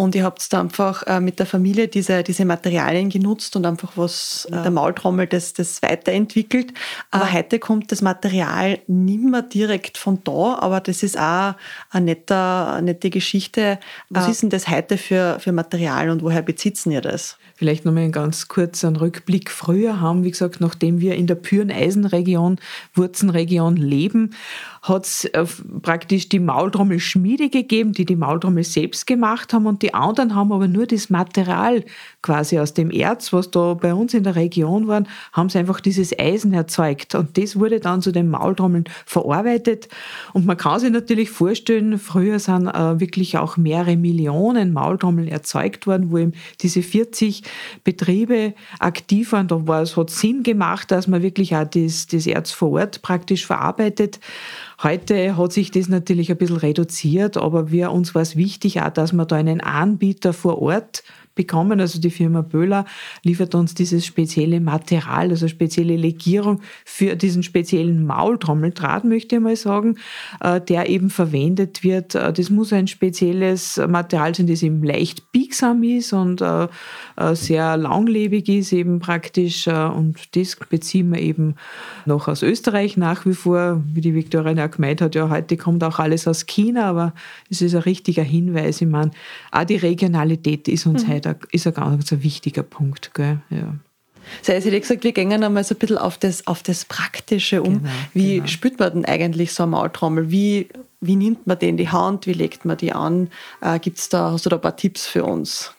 [0.00, 3.92] Und ihr habt da einfach äh, mit der Familie diese, diese Materialien genutzt und einfach
[3.96, 4.62] was ja.
[4.62, 6.72] der Maultrommel das, das weiterentwickelt.
[7.10, 7.32] Aber ah.
[7.34, 11.52] heute kommt das Material nicht mehr direkt von da, aber das ist auch
[11.90, 13.78] eine nette, eine nette Geschichte.
[14.08, 14.30] Was ah.
[14.30, 17.36] ist denn das heute für, für Material und woher bezitzen ihr das?
[17.54, 19.50] Vielleicht nochmal einen ganz kurzen Rückblick.
[19.50, 22.58] Früher haben, wie gesagt, nachdem wir in der püren Eisenregion,
[22.94, 24.34] Wurzenregion leben,
[24.82, 25.44] hat es äh,
[25.82, 29.66] praktisch die Maultrommelschmiede gegeben, die die Maultrommel selbst gemacht haben.
[29.66, 31.84] Und die anderen haben aber nur das Material
[32.22, 35.80] quasi aus dem Erz, was da bei uns in der Region war, haben sie einfach
[35.80, 37.14] dieses Eisen erzeugt.
[37.14, 39.88] Und das wurde dann zu den Maultrommeln verarbeitet.
[40.32, 45.86] Und man kann sich natürlich vorstellen, früher sind äh, wirklich auch mehrere Millionen Maultrommeln erzeugt
[45.86, 47.42] worden, wo eben diese 40
[47.84, 52.26] Betriebe aktiv waren, da war es, hat Sinn gemacht, dass man wirklich auch das, das
[52.26, 54.20] Erz vor Ort praktisch verarbeitet
[54.82, 58.88] Heute hat sich das natürlich ein bisschen reduziert, aber wir, uns war es wichtig auch,
[58.88, 61.02] dass wir da einen Anbieter vor Ort
[61.34, 61.80] bekommen.
[61.80, 62.84] Also die Firma Böhler
[63.22, 69.56] liefert uns dieses spezielle Material, also spezielle Legierung für diesen speziellen Maultrommeldraht, möchte ich mal
[69.56, 69.96] sagen,
[70.40, 72.14] äh, der eben verwendet wird.
[72.14, 76.68] Äh, das muss ein spezielles Material sein, das eben leicht biegsam ist und äh,
[77.34, 79.66] sehr langlebig ist eben praktisch.
[79.66, 81.54] Und das beziehen wir eben
[82.06, 83.82] noch aus Österreich nach wie vor.
[83.92, 87.14] Wie die Viktoria auch gemeint hat, ja, heute kommt auch alles aus China, aber
[87.50, 88.80] es ist ein richtiger Hinweis.
[88.80, 89.10] Ich meine,
[89.52, 91.12] auch die Regionalität ist uns mhm.
[91.12, 93.12] heute ein, ist ein ganz ein wichtiger Punkt.
[93.14, 93.40] Gell?
[93.50, 93.74] Ja.
[94.40, 96.84] Das heißt, ich hätte gesagt, wir gehen einmal so ein bisschen auf das, auf das
[96.84, 97.80] Praktische um.
[97.80, 98.46] Genau, wie genau.
[98.46, 100.30] spürt man denn eigentlich so eine Maultrommel?
[100.30, 100.68] Wie,
[101.00, 102.26] wie nimmt man den in die Hand?
[102.26, 103.28] Wie legt man die an?
[103.60, 105.74] Äh, gibt's da, hast du da ein paar Tipps für uns?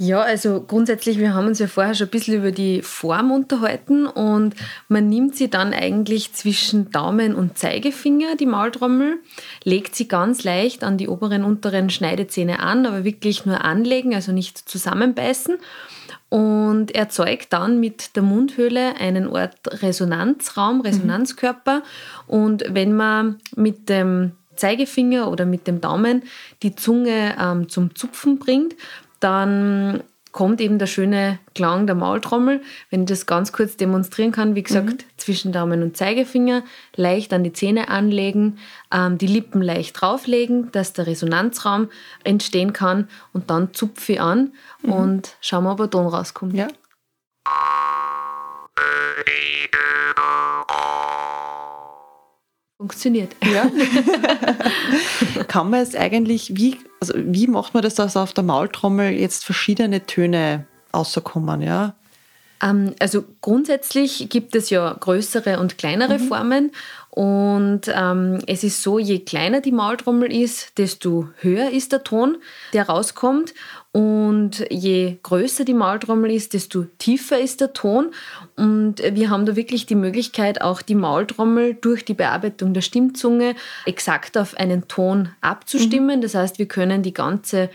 [0.00, 4.06] Ja, also grundsätzlich, wir haben uns ja vorher schon ein bisschen über die Form unterhalten
[4.06, 4.54] und
[4.86, 9.16] man nimmt sie dann eigentlich zwischen Daumen und Zeigefinger, die Maultrommel,
[9.64, 14.30] legt sie ganz leicht an die oberen, unteren Schneidezähne an, aber wirklich nur anlegen, also
[14.30, 15.56] nicht zusammenbeißen
[16.28, 20.82] und erzeugt dann mit der Mundhöhle einen Ort Resonanzraum, mhm.
[20.82, 21.82] Resonanzkörper
[22.28, 26.22] und wenn man mit dem Zeigefinger oder mit dem Daumen
[26.62, 28.74] die Zunge ähm, zum Zupfen bringt,
[29.20, 30.02] dann
[30.32, 32.60] kommt eben der schöne Klang der Maultrommel.
[32.90, 35.06] Wenn ich das ganz kurz demonstrieren kann, wie gesagt, mhm.
[35.16, 36.62] zwischen Daumen und Zeigefinger,
[36.94, 38.58] leicht an die Zähne anlegen,
[38.92, 41.88] ähm, die Lippen leicht drauflegen, dass der Resonanzraum
[42.24, 44.52] entstehen kann und dann zupfe ich an
[44.82, 44.92] mhm.
[44.92, 46.54] und schauen wir, ob ein Ton rauskommt.
[46.54, 46.68] Ja.
[52.78, 53.34] Funktioniert.
[53.42, 53.68] Ja.
[55.48, 59.44] Kann man es eigentlich, wie, also wie macht man das, dass auf der Maultrommel jetzt
[59.44, 60.64] verschiedene Töne
[60.94, 61.94] rauskommen, ja?
[62.62, 66.28] Ähm, also grundsätzlich gibt es ja größere und kleinere mhm.
[66.28, 66.70] Formen
[67.18, 72.36] und ähm, es ist so, je kleiner die Maultrommel ist, desto höher ist der Ton,
[72.72, 73.54] der rauskommt.
[73.90, 78.12] Und je größer die Maultrommel ist, desto tiefer ist der Ton.
[78.54, 83.56] Und wir haben da wirklich die Möglichkeit, auch die Maultrommel durch die Bearbeitung der Stimmzunge
[83.84, 86.18] exakt auf einen Ton abzustimmen.
[86.18, 86.22] Mhm.
[86.22, 87.68] Das heißt, wir können die ganze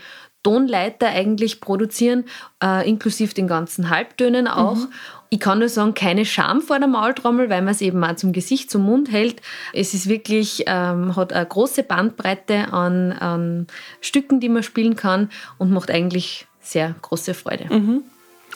[0.44, 2.24] Tonleiter eigentlich produzieren,
[2.62, 4.76] äh, inklusive den ganzen Halbtönen auch.
[4.76, 4.88] Mhm.
[5.30, 8.32] Ich kann nur sagen, keine Scham vor der Maultrommel, weil man es eben auch zum
[8.32, 9.42] Gesicht, zum Mund hält.
[9.72, 13.66] Es ist wirklich, ähm, hat eine große Bandbreite an, an,
[14.00, 17.64] Stücken, die man spielen kann und macht eigentlich sehr große Freude.
[17.74, 18.02] Mhm.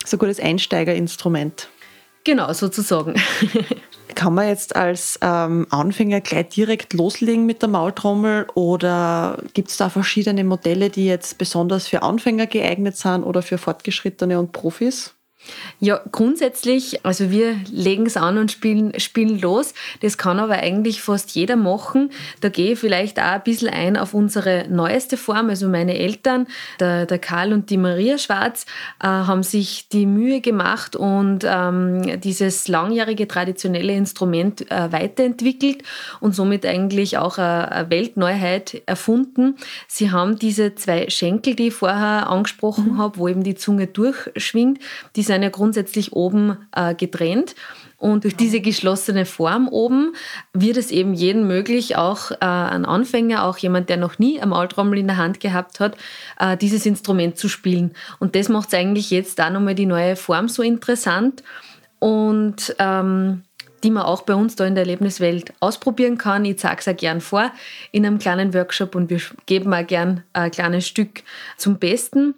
[0.05, 1.69] So ein gutes Einsteigerinstrument.
[2.25, 3.15] Genau, sozusagen.
[4.15, 9.77] Kann man jetzt als ähm, Anfänger gleich direkt loslegen mit der Maultrommel oder gibt es
[9.77, 15.15] da verschiedene Modelle, die jetzt besonders für Anfänger geeignet sind oder für Fortgeschrittene und Profis?
[15.81, 19.75] Ja, grundsätzlich, also wir legen es an und spielen, spielen los.
[20.01, 22.11] Das kann aber eigentlich fast jeder machen.
[22.41, 25.49] Da gehe ich vielleicht auch ein bisschen ein auf unsere neueste Form.
[25.51, 26.47] Also meine Eltern,
[26.81, 28.67] der, der Karl und die Maria Schwarz,
[29.01, 35.83] äh, haben sich die Mühe gemacht und ähm, dieses langjährige traditionelle Instrument äh, weiterentwickelt
[36.21, 39.57] und somit eigentlich auch eine, eine, Weltneuheit erfunden.
[39.87, 42.99] Sie haben diese zwei Schenkel, die ich vorher angesprochen mhm.
[42.99, 44.79] habe, wo eben die Zunge durchschwingt,
[45.17, 47.55] die sind ja grundsätzlich oben äh, getrennt.
[47.97, 50.15] Und durch diese geschlossene Form oben
[50.53, 54.51] wird es eben jedem möglich, auch äh, ein Anfänger, auch jemand, der noch nie eine
[54.51, 55.97] Maultrommel in der Hand gehabt hat,
[56.39, 57.93] äh, dieses Instrument zu spielen.
[58.21, 61.43] Und das macht es eigentlich jetzt auch nochmal die neue Form so interessant
[61.99, 63.43] und ähm,
[63.83, 66.45] die man auch bei uns da in der Erlebniswelt ausprobieren kann.
[66.45, 67.51] Ich zeige es auch gern vor
[67.93, 71.23] in einem kleinen Workshop und wir geben auch gern ein kleines Stück
[71.57, 72.35] zum Besten.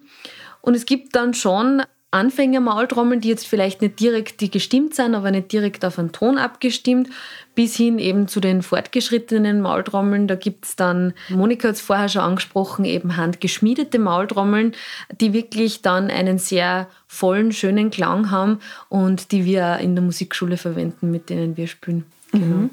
[0.60, 5.30] Und es gibt dann schon Anfänger-Maultrommeln, die jetzt vielleicht nicht direkt die gestimmt sind, aber
[5.30, 7.08] nicht direkt auf einen Ton abgestimmt,
[7.54, 10.26] bis hin eben zu den fortgeschrittenen Maultrommeln.
[10.26, 14.72] Da gibt es dann, Monika hat es vorher schon angesprochen, eben handgeschmiedete Maultrommeln,
[15.20, 20.56] die wirklich dann einen sehr vollen, schönen Klang haben und die wir in der Musikschule
[20.56, 22.06] verwenden, mit denen wir spielen.
[22.32, 22.46] Genau.
[22.46, 22.70] Mhm.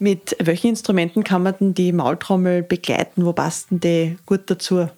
[0.00, 3.24] Mit welchen Instrumenten kann man denn die Maultrommel begleiten?
[3.24, 4.88] Wo passt denn die gut dazu?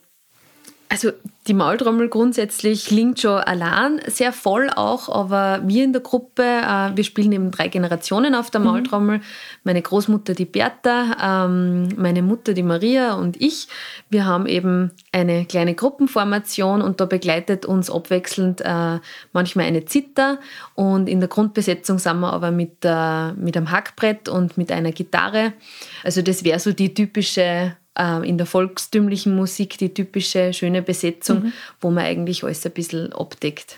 [0.92, 1.12] Also
[1.46, 6.96] die Maultrommel grundsätzlich klingt schon allein sehr voll auch, aber wir in der Gruppe, äh,
[6.96, 8.66] wir spielen eben drei Generationen auf der mhm.
[8.66, 9.18] Maultrommel.
[9.18, 9.22] Mhm.
[9.62, 13.68] Meine Großmutter, die Bertha, ähm, meine Mutter, die Maria und ich.
[14.10, 18.98] Wir haben eben eine kleine Gruppenformation und da begleitet uns abwechselnd äh,
[19.32, 20.40] manchmal eine Zither
[20.74, 24.90] und in der Grundbesetzung sind wir aber mit, äh, mit einem Hackbrett und mit einer
[24.90, 25.52] Gitarre.
[26.02, 31.42] Also das wäre so die typische ähm, in der volkstümlichen Musik die typische schöne Besetzung,
[31.42, 31.52] mhm.
[31.80, 33.76] wo man eigentlich alles ein bisschen abdeckt.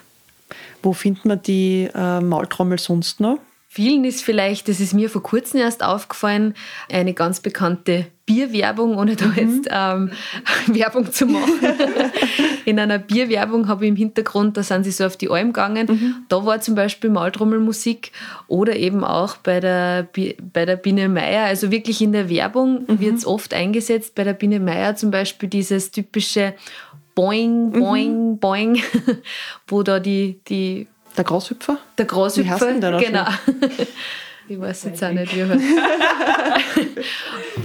[0.83, 3.39] Wo findet man die äh, Maultrommel sonst noch?
[3.75, 6.53] Vielen ist vielleicht, das ist mir vor kurzem erst aufgefallen,
[6.91, 9.35] eine ganz bekannte Bierwerbung, ohne da mhm.
[9.35, 10.11] jetzt ähm,
[10.67, 11.59] Werbung zu machen.
[12.67, 15.87] In einer Bierwerbung habe ich im Hintergrund, da sind sie so auf die Alm gegangen.
[15.89, 16.15] Mhm.
[16.29, 18.13] Da war zum Beispiel Maultrommelmusik
[18.47, 20.07] oder eben auch bei der,
[20.53, 21.47] bei der Biene Meier.
[21.47, 23.01] Also wirklich in der Werbung mhm.
[23.01, 24.15] wird es oft eingesetzt.
[24.15, 26.53] Bei der Biene Meier zum Beispiel dieses typische
[27.15, 27.73] Boing, mhm.
[27.73, 28.39] Boing.
[28.39, 28.83] Boing,
[29.67, 31.79] wo da die, die der Großhüpfer?
[31.99, 33.27] Der Großhüpfer, genau.
[34.49, 35.49] Ich weiß jetzt auch nicht, wie er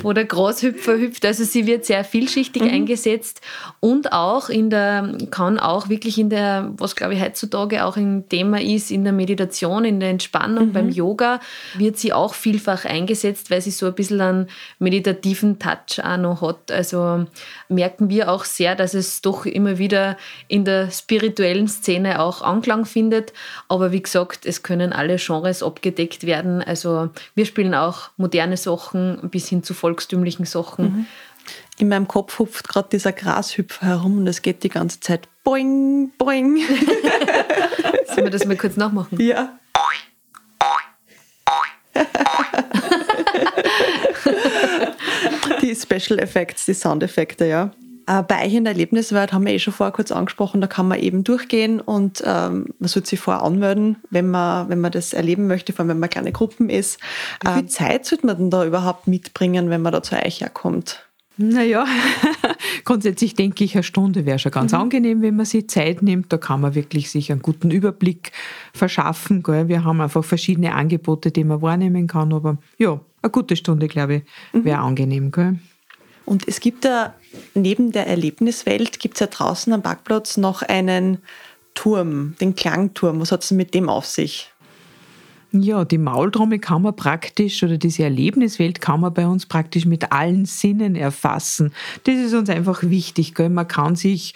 [0.03, 1.25] Wo der Großhüpfer hüpft.
[1.25, 2.69] Also sie wird sehr vielschichtig mhm.
[2.69, 3.41] eingesetzt
[3.79, 8.29] und auch in der, kann auch wirklich in der, was glaube ich heutzutage auch ein
[8.29, 10.73] Thema ist, in der Meditation, in der Entspannung, mhm.
[10.73, 11.39] beim Yoga,
[11.75, 14.47] wird sie auch vielfach eingesetzt, weil sie so ein bisschen einen
[14.79, 16.71] meditativen Touch auch noch hat.
[16.71, 17.25] Also
[17.69, 22.85] merken wir auch sehr, dass es doch immer wieder in der spirituellen Szene auch Anklang
[22.85, 23.33] findet.
[23.67, 26.61] Aber wie gesagt, es können alle Genres abgedeckt werden.
[26.67, 30.85] Also wir spielen auch moderne Sachen bis hin zu volkstümlichen Sachen.
[30.85, 31.05] Mhm.
[31.77, 36.11] In meinem Kopf hupft gerade dieser Grashüpfer herum und es geht die ganze Zeit boing,
[36.17, 36.57] boing.
[38.07, 39.21] Sollen wir das mal kurz nachmachen?
[39.21, 39.59] Ja.
[45.61, 47.71] die Special Effects, die Soundeffekte, ja.
[48.07, 50.99] Bei euch in der Erlebniswelt haben wir eh schon vorher kurz angesprochen, da kann man
[50.99, 55.47] eben durchgehen und ähm, man sollte sich vorher anmelden, wenn man, wenn man das erleben
[55.47, 57.01] möchte, vor allem wenn man kleine Gruppen ist.
[57.43, 60.39] Wie viel ähm, Zeit sollte man denn da überhaupt mitbringen, wenn man da zu euch
[60.39, 61.07] herkommt?
[61.37, 61.85] Naja,
[62.83, 64.79] grundsätzlich denke ich, eine Stunde wäre schon ganz mhm.
[64.79, 66.33] angenehm, wenn man sich Zeit nimmt.
[66.33, 68.31] Da kann man wirklich sich einen guten Überblick
[68.73, 69.43] verschaffen.
[69.43, 69.67] Gell?
[69.67, 72.33] Wir haben einfach verschiedene Angebote, die man wahrnehmen kann.
[72.33, 74.23] Aber ja, eine gute Stunde, glaube ich,
[74.63, 74.85] wäre mhm.
[74.85, 75.31] angenehm.
[75.31, 75.59] Gell?
[76.27, 77.15] Und es gibt da
[77.53, 81.19] neben der Erlebniswelt, gibt es ja draußen am Parkplatz noch einen
[81.73, 83.21] Turm, den Klangturm.
[83.21, 84.51] Was hat es mit dem auf sich?
[85.53, 90.11] Ja, die Maultrommel kann man praktisch oder diese Erlebniswelt kann man bei uns praktisch mit
[90.11, 91.71] allen Sinnen erfassen.
[92.03, 93.33] Das ist uns einfach wichtig.
[93.33, 93.47] Gell?
[93.47, 94.33] Man kann sich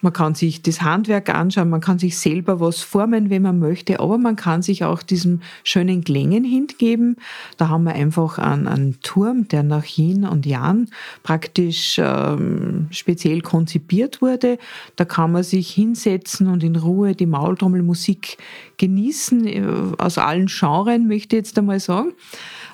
[0.00, 4.00] man kann sich das Handwerk anschauen, man kann sich selber was formen, wenn man möchte,
[4.00, 7.16] aber man kann sich auch diesem schönen Klängen hingeben.
[7.56, 10.88] Da haben wir einfach einen, einen Turm, der nach Yin und Yang
[11.22, 14.58] praktisch ähm, speziell konzipiert wurde.
[14.96, 18.38] Da kann man sich hinsetzen und in Ruhe die Maultrommelmusik
[18.76, 19.62] genießen, äh,
[19.98, 22.12] aus allen Genres, möchte ich jetzt einmal sagen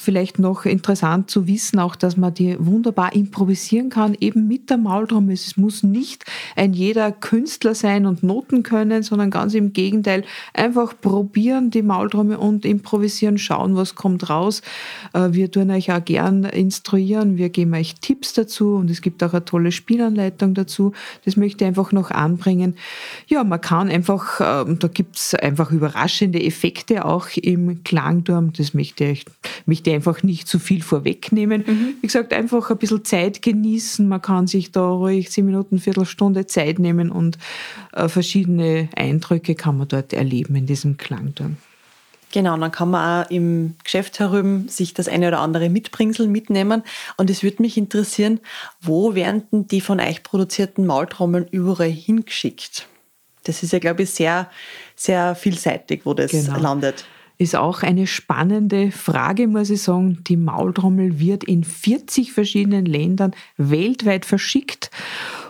[0.05, 4.77] vielleicht noch interessant zu wissen, auch, dass man die wunderbar improvisieren kann, eben mit der
[4.77, 5.35] Maultrommel.
[5.35, 6.25] Es muss nicht
[6.57, 12.37] ein jeder Künstler sein und Noten können, sondern ganz im Gegenteil, einfach probieren die Maultrommel
[12.37, 14.63] und improvisieren, schauen, was kommt raus.
[15.13, 19.23] Äh, wir tun euch auch gern instruieren, wir geben euch Tipps dazu und es gibt
[19.23, 20.93] auch eine tolle Spielanleitung dazu.
[21.25, 22.77] Das möchte ich einfach noch anbringen.
[23.27, 28.53] Ja, man kann einfach, ähm, da gibt es einfach überraschende Effekte auch im Klangturm.
[28.53, 29.25] Das möchte ich,
[29.67, 31.65] möchte einfach nicht zu viel vorwegnehmen.
[31.67, 31.95] Mhm.
[32.01, 34.07] Wie gesagt, einfach ein bisschen Zeit genießen.
[34.07, 37.39] Man kann sich da ruhig zehn Minuten, Viertelstunde Zeit nehmen und
[37.93, 41.57] äh, verschiedene Eindrücke kann man dort erleben in diesem Klangturm.
[42.35, 46.83] Genau, dann kann man auch im Geschäft herum sich das eine oder andere Mitbringsel mitnehmen.
[47.17, 48.41] Und es würde mich interessieren,
[48.81, 52.89] wo werden denn die von euch produzierten Maultrommeln überall hingeschickt?
[53.45, 54.51] Das ist ja, glaube ich, sehr,
[54.97, 56.59] sehr vielseitig, wo das genau.
[56.59, 57.05] landet
[57.39, 60.23] ist auch eine spannende Frage, muss ich sagen.
[60.25, 64.91] Die Maultrommel wird in 40 verschiedenen Ländern weltweit verschickt.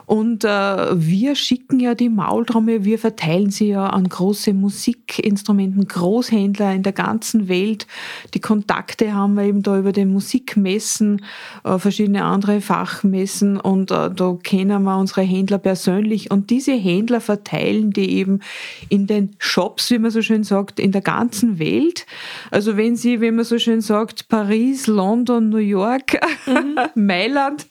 [0.07, 6.73] Und äh, wir schicken ja die Maultrommel, wir verteilen sie ja an große Musikinstrumenten, Großhändler
[6.75, 7.87] in der ganzen Welt.
[8.35, 11.25] Die Kontakte haben wir eben da über den Musikmessen,
[11.65, 17.21] äh, verschiedene andere Fachmessen und äh, da kennen wir unsere Händler persönlich und diese Händler
[17.21, 18.41] verteilen die eben
[18.89, 22.07] in den Shops, wie man so schön sagt, in der ganzen Welt.
[22.51, 26.79] Also wenn sie, wie man so schön sagt, Paris, London, New York, mhm.
[26.95, 27.67] Mailand,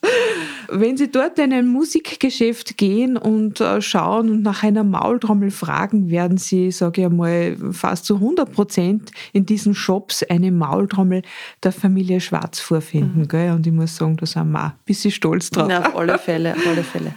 [0.69, 6.09] wenn sie dort einen Musik Musikgeschäft gehen und äh, schauen und nach einer Maultrommel fragen,
[6.09, 11.21] werden Sie, sage ich einmal, fast zu 100 Prozent in diesen Shops eine Maultrommel
[11.61, 13.21] der Familie Schwarz vorfinden.
[13.21, 13.27] Mhm.
[13.27, 13.51] Gell?
[13.51, 15.67] Und ich muss sagen, da sind wir ein bisschen stolz drauf.
[15.67, 17.13] Na, auf alle Fälle, auf alle Fälle.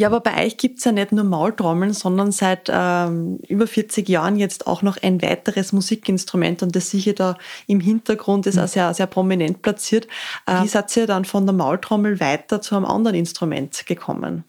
[0.00, 4.08] Ja, aber bei euch gibt es ja nicht nur Maultrommeln, sondern seit ähm, über 40
[4.08, 7.36] Jahren jetzt auch noch ein weiteres Musikinstrument und das sicher da
[7.66, 10.08] im Hintergrund ist auch sehr, sehr prominent platziert.
[10.46, 14.44] Äh, wie seid ihr dann von der Maultrommel weiter zu einem anderen Instrument gekommen?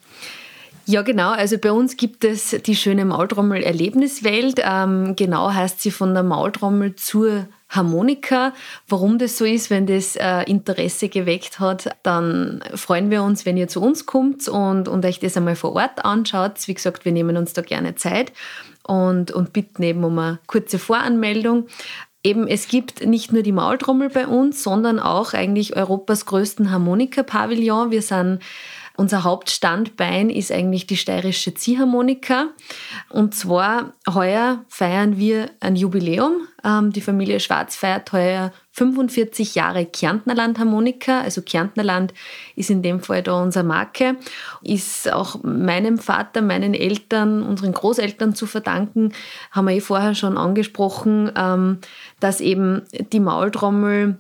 [0.86, 1.32] Ja, genau.
[1.32, 4.62] Also bei uns gibt es die schöne Maultrommel-Erlebniswelt.
[4.64, 8.54] Ähm, genau heißt sie von der Maultrommel zur Harmonika.
[8.88, 13.58] Warum das so ist, wenn das äh, Interesse geweckt hat, dann freuen wir uns, wenn
[13.58, 16.68] ihr zu uns kommt und, und euch das einmal vor Ort anschaut.
[16.68, 18.34] Wie gesagt, wir nehmen uns da gerne Zeit
[18.84, 21.68] und, und bitten eben um eine kurze Voranmeldung.
[22.24, 27.90] Eben, es gibt nicht nur die Maultrommel bei uns, sondern auch eigentlich Europas größten Harmonika-Pavillon.
[27.90, 28.40] Wir sind
[28.98, 32.48] unser Hauptstandbein ist eigentlich die steirische Ziehharmonika.
[33.10, 36.48] Und zwar heuer feiern wir ein Jubiläum.
[36.64, 41.22] Ähm, die Familie Schwarz feiert heuer 45 Jahre Kärntnerland Harmonika.
[41.22, 42.14] Also Kärntnerland
[42.56, 44.18] ist in dem Fall da unsere Marke.
[44.62, 49.14] Ist auch meinem Vater, meinen Eltern, unseren Großeltern zu verdanken.
[49.52, 51.80] Haben wir eh vorher schon angesprochen, ähm,
[52.20, 54.20] dass eben die Maultrommel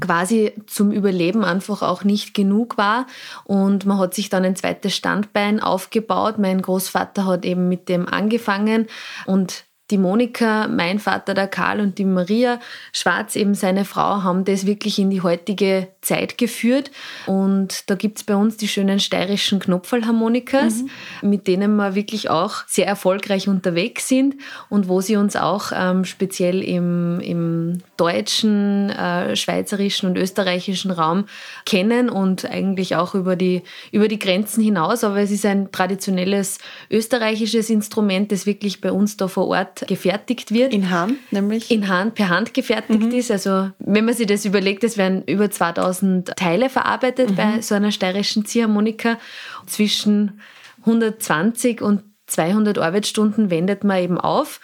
[0.00, 3.06] quasi zum Überleben einfach auch nicht genug war.
[3.44, 6.38] Und man hat sich dann ein zweites Standbein aufgebaut.
[6.38, 8.86] Mein Großvater hat eben mit dem angefangen
[9.26, 12.58] und die Monika, mein Vater, der Karl und die Maria
[12.92, 16.90] Schwarz, eben seine Frau, haben das wirklich in die heutige Zeit geführt.
[17.26, 21.28] Und da gibt es bei uns die schönen steirischen Knopfallharmonikas, mhm.
[21.28, 24.34] mit denen wir wirklich auch sehr erfolgreich unterwegs sind
[24.70, 31.26] und wo sie uns auch ähm, speziell im, im deutschen, äh, schweizerischen und österreichischen Raum
[31.66, 33.62] kennen und eigentlich auch über die,
[33.92, 35.04] über die Grenzen hinaus.
[35.04, 36.58] Aber es ist ein traditionelles
[36.90, 40.72] österreichisches Instrument, das wirklich bei uns da vor Ort Hand gefertigt wird.
[40.72, 41.70] In Hand, nämlich?
[41.70, 43.10] In Hand, per Hand gefertigt mhm.
[43.12, 43.30] ist.
[43.30, 47.34] Also, wenn man sich das überlegt, es werden über 2000 Teile verarbeitet mhm.
[47.36, 49.18] bei so einer steirischen Ziehharmonika.
[49.66, 50.40] Zwischen
[50.80, 54.60] 120 und 200 Arbeitsstunden wendet man eben auf.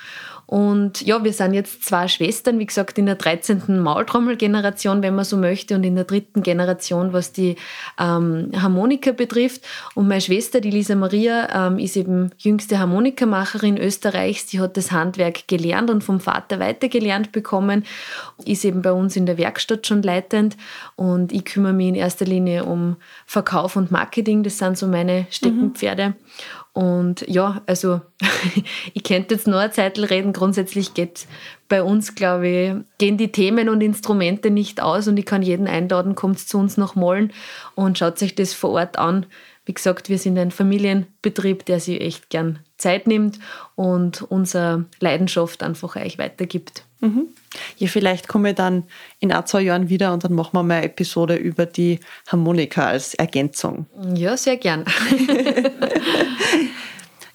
[0.48, 3.82] Und ja, wir sind jetzt zwei Schwestern, wie gesagt, in der 13.
[3.82, 7.56] Maultrommelgeneration, wenn man so möchte, und in der dritten Generation, was die
[8.00, 9.60] ähm, Harmonika betrifft.
[9.94, 14.46] Und meine Schwester, die Lisa Maria, ähm, ist eben jüngste Harmonikamacherin Österreichs.
[14.46, 17.84] Die hat das Handwerk gelernt und vom Vater weitergelernt bekommen,
[18.46, 20.56] ist eben bei uns in der Werkstatt schon leitend.
[20.96, 22.96] Und ich kümmere mich in erster Linie um
[23.26, 24.44] Verkauf und Marketing.
[24.44, 26.08] Das sind so meine Steckenpferde.
[26.08, 26.14] Mhm.
[26.72, 28.00] Und ja, also
[28.94, 30.32] ich könnte jetzt nur eine Zeit reden.
[30.32, 31.26] Grundsätzlich geht
[31.68, 35.66] bei uns, glaube ich, gehen die Themen und Instrumente nicht aus und ich kann jeden
[35.66, 37.32] einladen, kommt zu uns nach Mollen
[37.74, 39.26] und schaut sich das vor Ort an.
[39.64, 43.38] Wie gesagt, wir sind ein Familienbetrieb, der sich echt gern Zeit nimmt
[43.74, 46.84] und unsere Leidenschaft einfach euch weitergibt.
[47.00, 47.28] Mhm.
[47.76, 48.84] Ja, vielleicht komme ich dann
[49.20, 52.86] in ein, zwei Jahren wieder und dann machen wir mal eine Episode über die Harmonika
[52.86, 53.86] als Ergänzung.
[54.14, 54.84] Ja, sehr gern.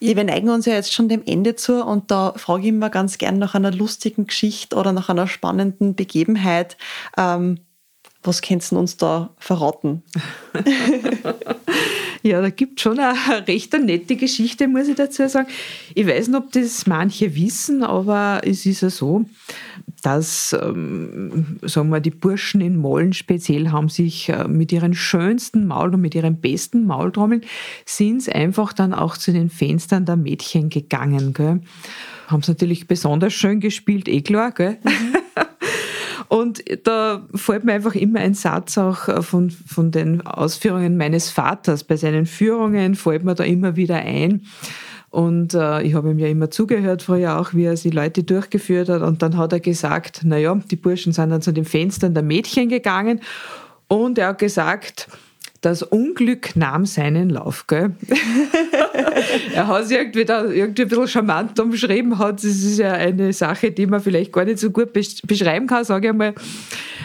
[0.03, 2.89] Ja, wir neigen uns ja jetzt schon dem Ende zu und da frage ich immer
[2.89, 6.75] ganz gern nach einer lustigen Geschichte oder nach einer spannenden Begebenheit.
[7.17, 7.59] Ähm,
[8.21, 10.03] was kannst du uns da verraten?
[12.25, 15.49] Ja, da gibt es schon eine recht eine nette Geschichte, muss ich dazu sagen.
[15.93, 19.25] Ich weiß nicht, ob das manche wissen, aber es ist ja so,
[20.01, 25.67] dass, ähm, sagen wir, die Burschen in Mollen speziell haben sich äh, mit ihren schönsten
[25.67, 27.41] Maul und mit ihren besten Maultrommeln
[27.85, 31.33] sind einfach dann auch zu den Fenstern der Mädchen gegangen.
[31.33, 31.59] Gell?
[32.27, 34.77] Haben es natürlich besonders schön gespielt, eh klar, gell?
[34.83, 35.12] Mhm.
[36.33, 41.29] Und da fällt mir einfach immer ein Satz auch äh, von, von den Ausführungen meines
[41.29, 41.83] Vaters.
[41.83, 44.41] Bei seinen Führungen fällt mir da immer wieder ein.
[45.11, 48.89] Und äh, ich habe ihm ja immer zugehört früher auch, wie er die Leute durchgeführt
[48.89, 49.03] hat.
[49.03, 52.67] Und dann hat er gesagt, naja, die Burschen sind dann zu den Fenstern der Mädchen
[52.67, 53.21] gegangen.
[53.87, 55.09] Und er hat gesagt,
[55.63, 57.67] das Unglück nahm seinen Lauf.
[57.67, 57.95] Gell?
[59.55, 62.19] er hat es irgendwie, da irgendwie ein bisschen charmant umschrieben.
[62.19, 62.37] Hat.
[62.37, 66.07] Das ist ja eine Sache, die man vielleicht gar nicht so gut beschreiben kann, sage
[66.07, 66.33] ich einmal.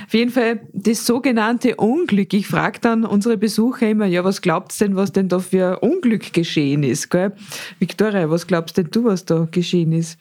[0.06, 2.32] Auf jeden Fall das sogenannte Unglück.
[2.34, 6.32] Ich frage dann unsere Besucher immer, ja, was glaubst denn, was denn da für Unglück
[6.32, 7.10] geschehen ist?
[7.10, 7.32] Gell?
[7.78, 10.18] Victoria, was glaubst denn du, was da geschehen ist?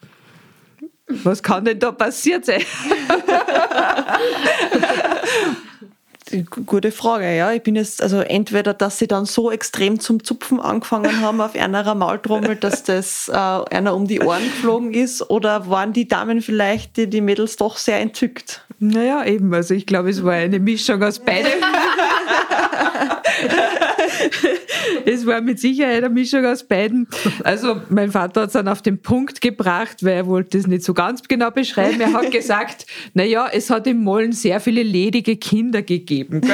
[1.24, 2.62] Was kann denn da passiert sein?
[6.66, 7.52] Gute Frage, ja.
[7.54, 11.56] Ich bin jetzt, also entweder, dass sie dann so extrem zum Zupfen angefangen haben auf
[11.56, 16.42] einer Maultrommel, dass das äh, einer um die Ohren geflogen ist, oder waren die Damen
[16.42, 18.62] vielleicht, die, die Mädels doch sehr entzückt?
[18.80, 19.54] Naja, eben.
[19.54, 21.52] Also ich glaube, es war eine Mischung aus beidem.
[25.06, 27.08] es war mit Sicherheit eine Mischung aus beiden.
[27.44, 30.84] Also mein Vater hat es dann auf den Punkt gebracht, weil er wollte es nicht
[30.84, 32.00] so ganz genau beschreiben.
[32.02, 36.42] Er hat gesagt, naja, es hat im Mollen sehr viele ledige Kinder gegeben.
[36.42, 36.52] Gell?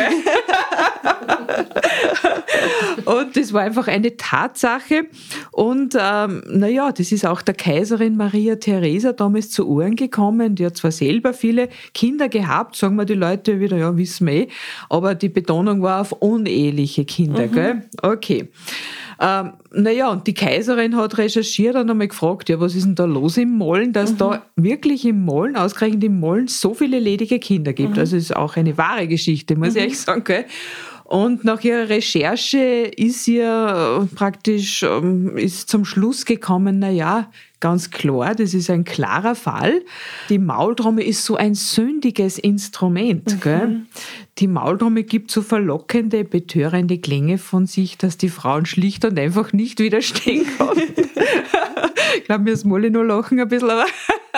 [3.06, 5.06] Und das war einfach eine Tatsache.
[5.52, 10.56] Und ähm, naja, das ist auch der Kaiserin Maria Theresa damals zu Ohren gekommen.
[10.56, 14.34] Die hat zwar selber viele Kinder gehabt, sagen wir die Leute wieder, ja, wissen wir
[14.34, 14.48] eh,
[14.90, 17.48] aber die Betonung war auf uneheliche Kinder.
[17.48, 17.52] Mhm.
[17.52, 17.84] Gell?
[18.02, 18.50] Okay.
[19.20, 23.06] Ähm, naja, und die Kaiserin hat recherchiert und einmal gefragt, ja, was ist denn da
[23.06, 24.18] los im Mollen, dass mhm.
[24.18, 27.94] da wirklich im Mollen, ausgerechnet im Mollen, so viele ledige Kinder gibt.
[27.94, 28.00] Mhm.
[28.00, 29.76] Also ist auch eine wahre Geschichte, muss mhm.
[29.76, 30.24] ich ehrlich sagen.
[30.24, 30.46] Gell?
[31.04, 37.30] Und nach ihrer Recherche ist ihr äh, praktisch ähm, ist zum Schluss gekommen, na ja,
[37.64, 39.84] ganz klar, das ist ein klarer Fall.
[40.28, 43.46] Die Maultrommel ist so ein sündiges Instrument.
[43.46, 43.86] Mhm.
[44.40, 49.54] Die Maultrommel gibt so verlockende, betörende Klänge von sich, dass die Frauen schlicht und einfach
[49.54, 50.84] nicht widerstehen konnten.
[52.18, 53.86] ich glaube, mir ist Molly nur lachen ein bisschen, aber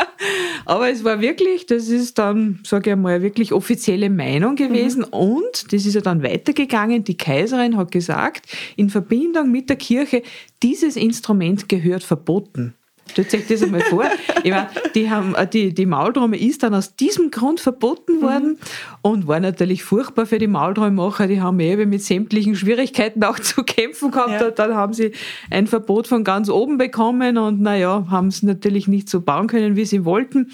[0.65, 4.99] aber es war wirklich, das ist dann, sage ich mal, wirklich offizielle Meinung gewesen.
[4.99, 5.17] Mhm.
[5.17, 7.03] Und das ist ja dann weitergegangen.
[7.03, 8.45] Die Kaiserin hat gesagt,
[8.76, 10.21] in Verbindung mit der Kirche,
[10.61, 12.76] dieses Instrument gehört verboten.
[13.12, 14.06] Stellt euch das einmal vor.
[14.43, 18.49] Ich meine, die, haben, äh, die, die Maultrommel ist dann aus diesem Grund verboten worden
[18.49, 18.58] mhm.
[19.01, 21.28] und war natürlich furchtbar für die Maultrommelsmacher.
[21.28, 24.41] Die haben eben mit sämtlichen Schwierigkeiten auch zu kämpfen gehabt.
[24.41, 24.51] Ja.
[24.51, 25.12] Dann haben sie
[25.49, 29.76] ein Verbot von ganz oben bekommen und naja, haben es natürlich nicht so bauen können,
[29.76, 30.51] wie sie wollten.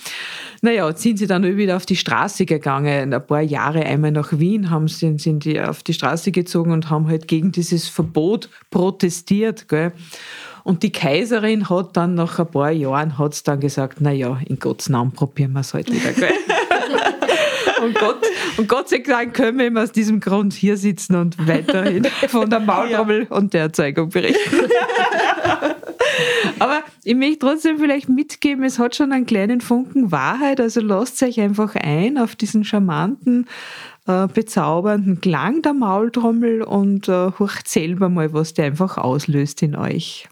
[0.61, 3.13] Naja, sind sie dann wieder auf die Straße gegangen.
[3.13, 6.89] Ein paar Jahre einmal nach Wien haben sie, sind die auf die Straße gezogen und
[6.89, 9.67] haben halt gegen dieses Verbot protestiert.
[9.67, 9.93] Gell.
[10.63, 14.59] Und die Kaiserin hat dann nach ein paar Jahren hat's dann gesagt, na ja, in
[14.59, 16.13] Gottes Namen probieren wir es halt wieder.
[16.13, 16.33] Gell?
[17.83, 18.17] und, Gott,
[18.57, 22.49] und Gott sei Dank können wir immer aus diesem Grund hier sitzen und weiterhin von
[22.49, 23.35] der Maultrommel ja.
[23.35, 24.67] und der Erzeugung berichten.
[26.59, 30.61] Aber ich möchte trotzdem vielleicht mitgeben, es hat schon einen kleinen Funken Wahrheit.
[30.61, 33.47] Also lasst euch einfach ein auf diesen charmanten,
[34.05, 39.75] äh, bezaubernden Klang der Maultrommel und äh, hört selber mal, was der einfach auslöst in
[39.75, 40.27] euch.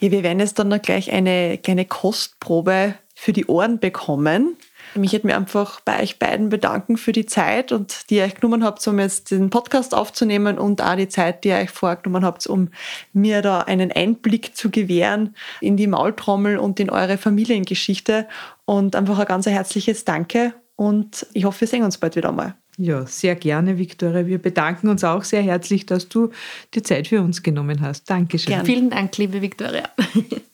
[0.00, 4.56] Ja, wir werden jetzt dann noch gleich eine kleine Kostprobe für die Ohren bekommen.
[4.94, 8.36] Ich hätte mir einfach bei euch beiden bedanken für die Zeit und die ihr euch
[8.36, 12.24] genommen habt, um jetzt den Podcast aufzunehmen und auch die Zeit, die ihr euch vorgenommen
[12.24, 12.70] habt, um
[13.12, 18.26] mir da einen Einblick zu gewähren in die Maultrommel und in eure Familiengeschichte.
[18.64, 22.54] Und einfach ein ganz herzliches Danke und ich hoffe, wir sehen uns bald wieder mal.
[22.80, 24.24] Ja, sehr gerne, Viktoria.
[24.26, 26.30] Wir bedanken uns auch sehr herzlich, dass du
[26.74, 28.08] die Zeit für uns genommen hast.
[28.08, 28.50] Dankeschön.
[28.50, 28.64] Gerne.
[28.64, 29.90] Vielen Dank, liebe Viktoria.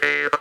[0.00, 0.38] Bye.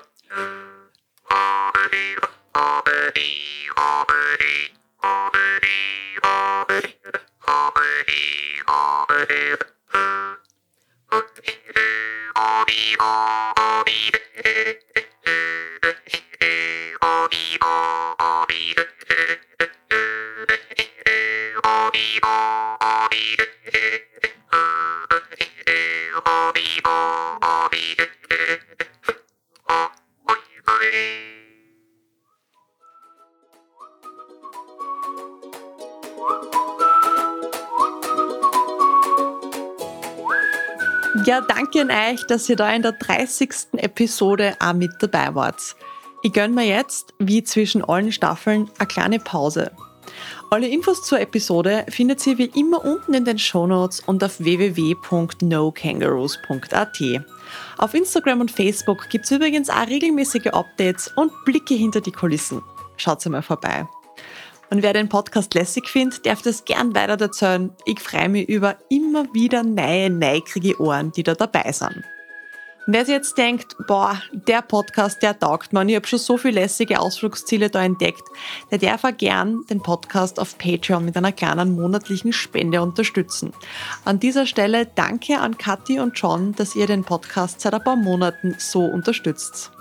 [41.26, 43.50] Ja, danke an euch, dass ihr da in der 30.
[43.78, 45.76] Episode auch mit dabei wart.
[46.24, 49.72] Ich gönne mir jetzt, wie zwischen allen Staffeln, eine kleine Pause.
[50.50, 57.02] Alle Infos zur Episode findet ihr wie immer unten in den Shownotes und auf www.nokangaroos.at.
[57.78, 62.62] Auf Instagram und Facebook gibt es übrigens auch regelmäßige Updates und Blicke hinter die Kulissen.
[62.96, 63.88] Schaut mal vorbei.
[64.70, 67.72] Und wer den Podcast lässig findet, darf das gern weiter erzählen.
[67.86, 72.04] Ich freue mich über immer wieder neue, neugierige Ohren, die da dabei sind.
[72.88, 76.38] Und wer sich jetzt denkt, boah, der Podcast, der taugt man, ich habe schon so
[76.38, 78.24] viele lässige Ausflugsziele da entdeckt,
[78.72, 83.52] der darf auch gern den Podcast auf Patreon mit einer kleinen monatlichen Spende unterstützen.
[84.06, 87.98] An dieser Stelle danke an Kathi und John, dass ihr den Podcast seit ein paar
[87.98, 89.72] Monaten so unterstützt.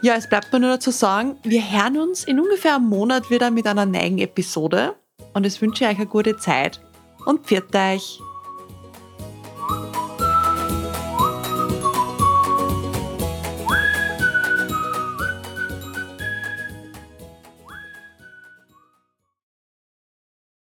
[0.00, 3.50] Ja, es bleibt mir nur dazu sagen, wir hören uns in ungefähr einem Monat wieder
[3.50, 4.94] mit einer neuen Episode
[5.34, 6.80] und es wünsche ich euch eine gute Zeit
[7.26, 8.20] und pfiat euch!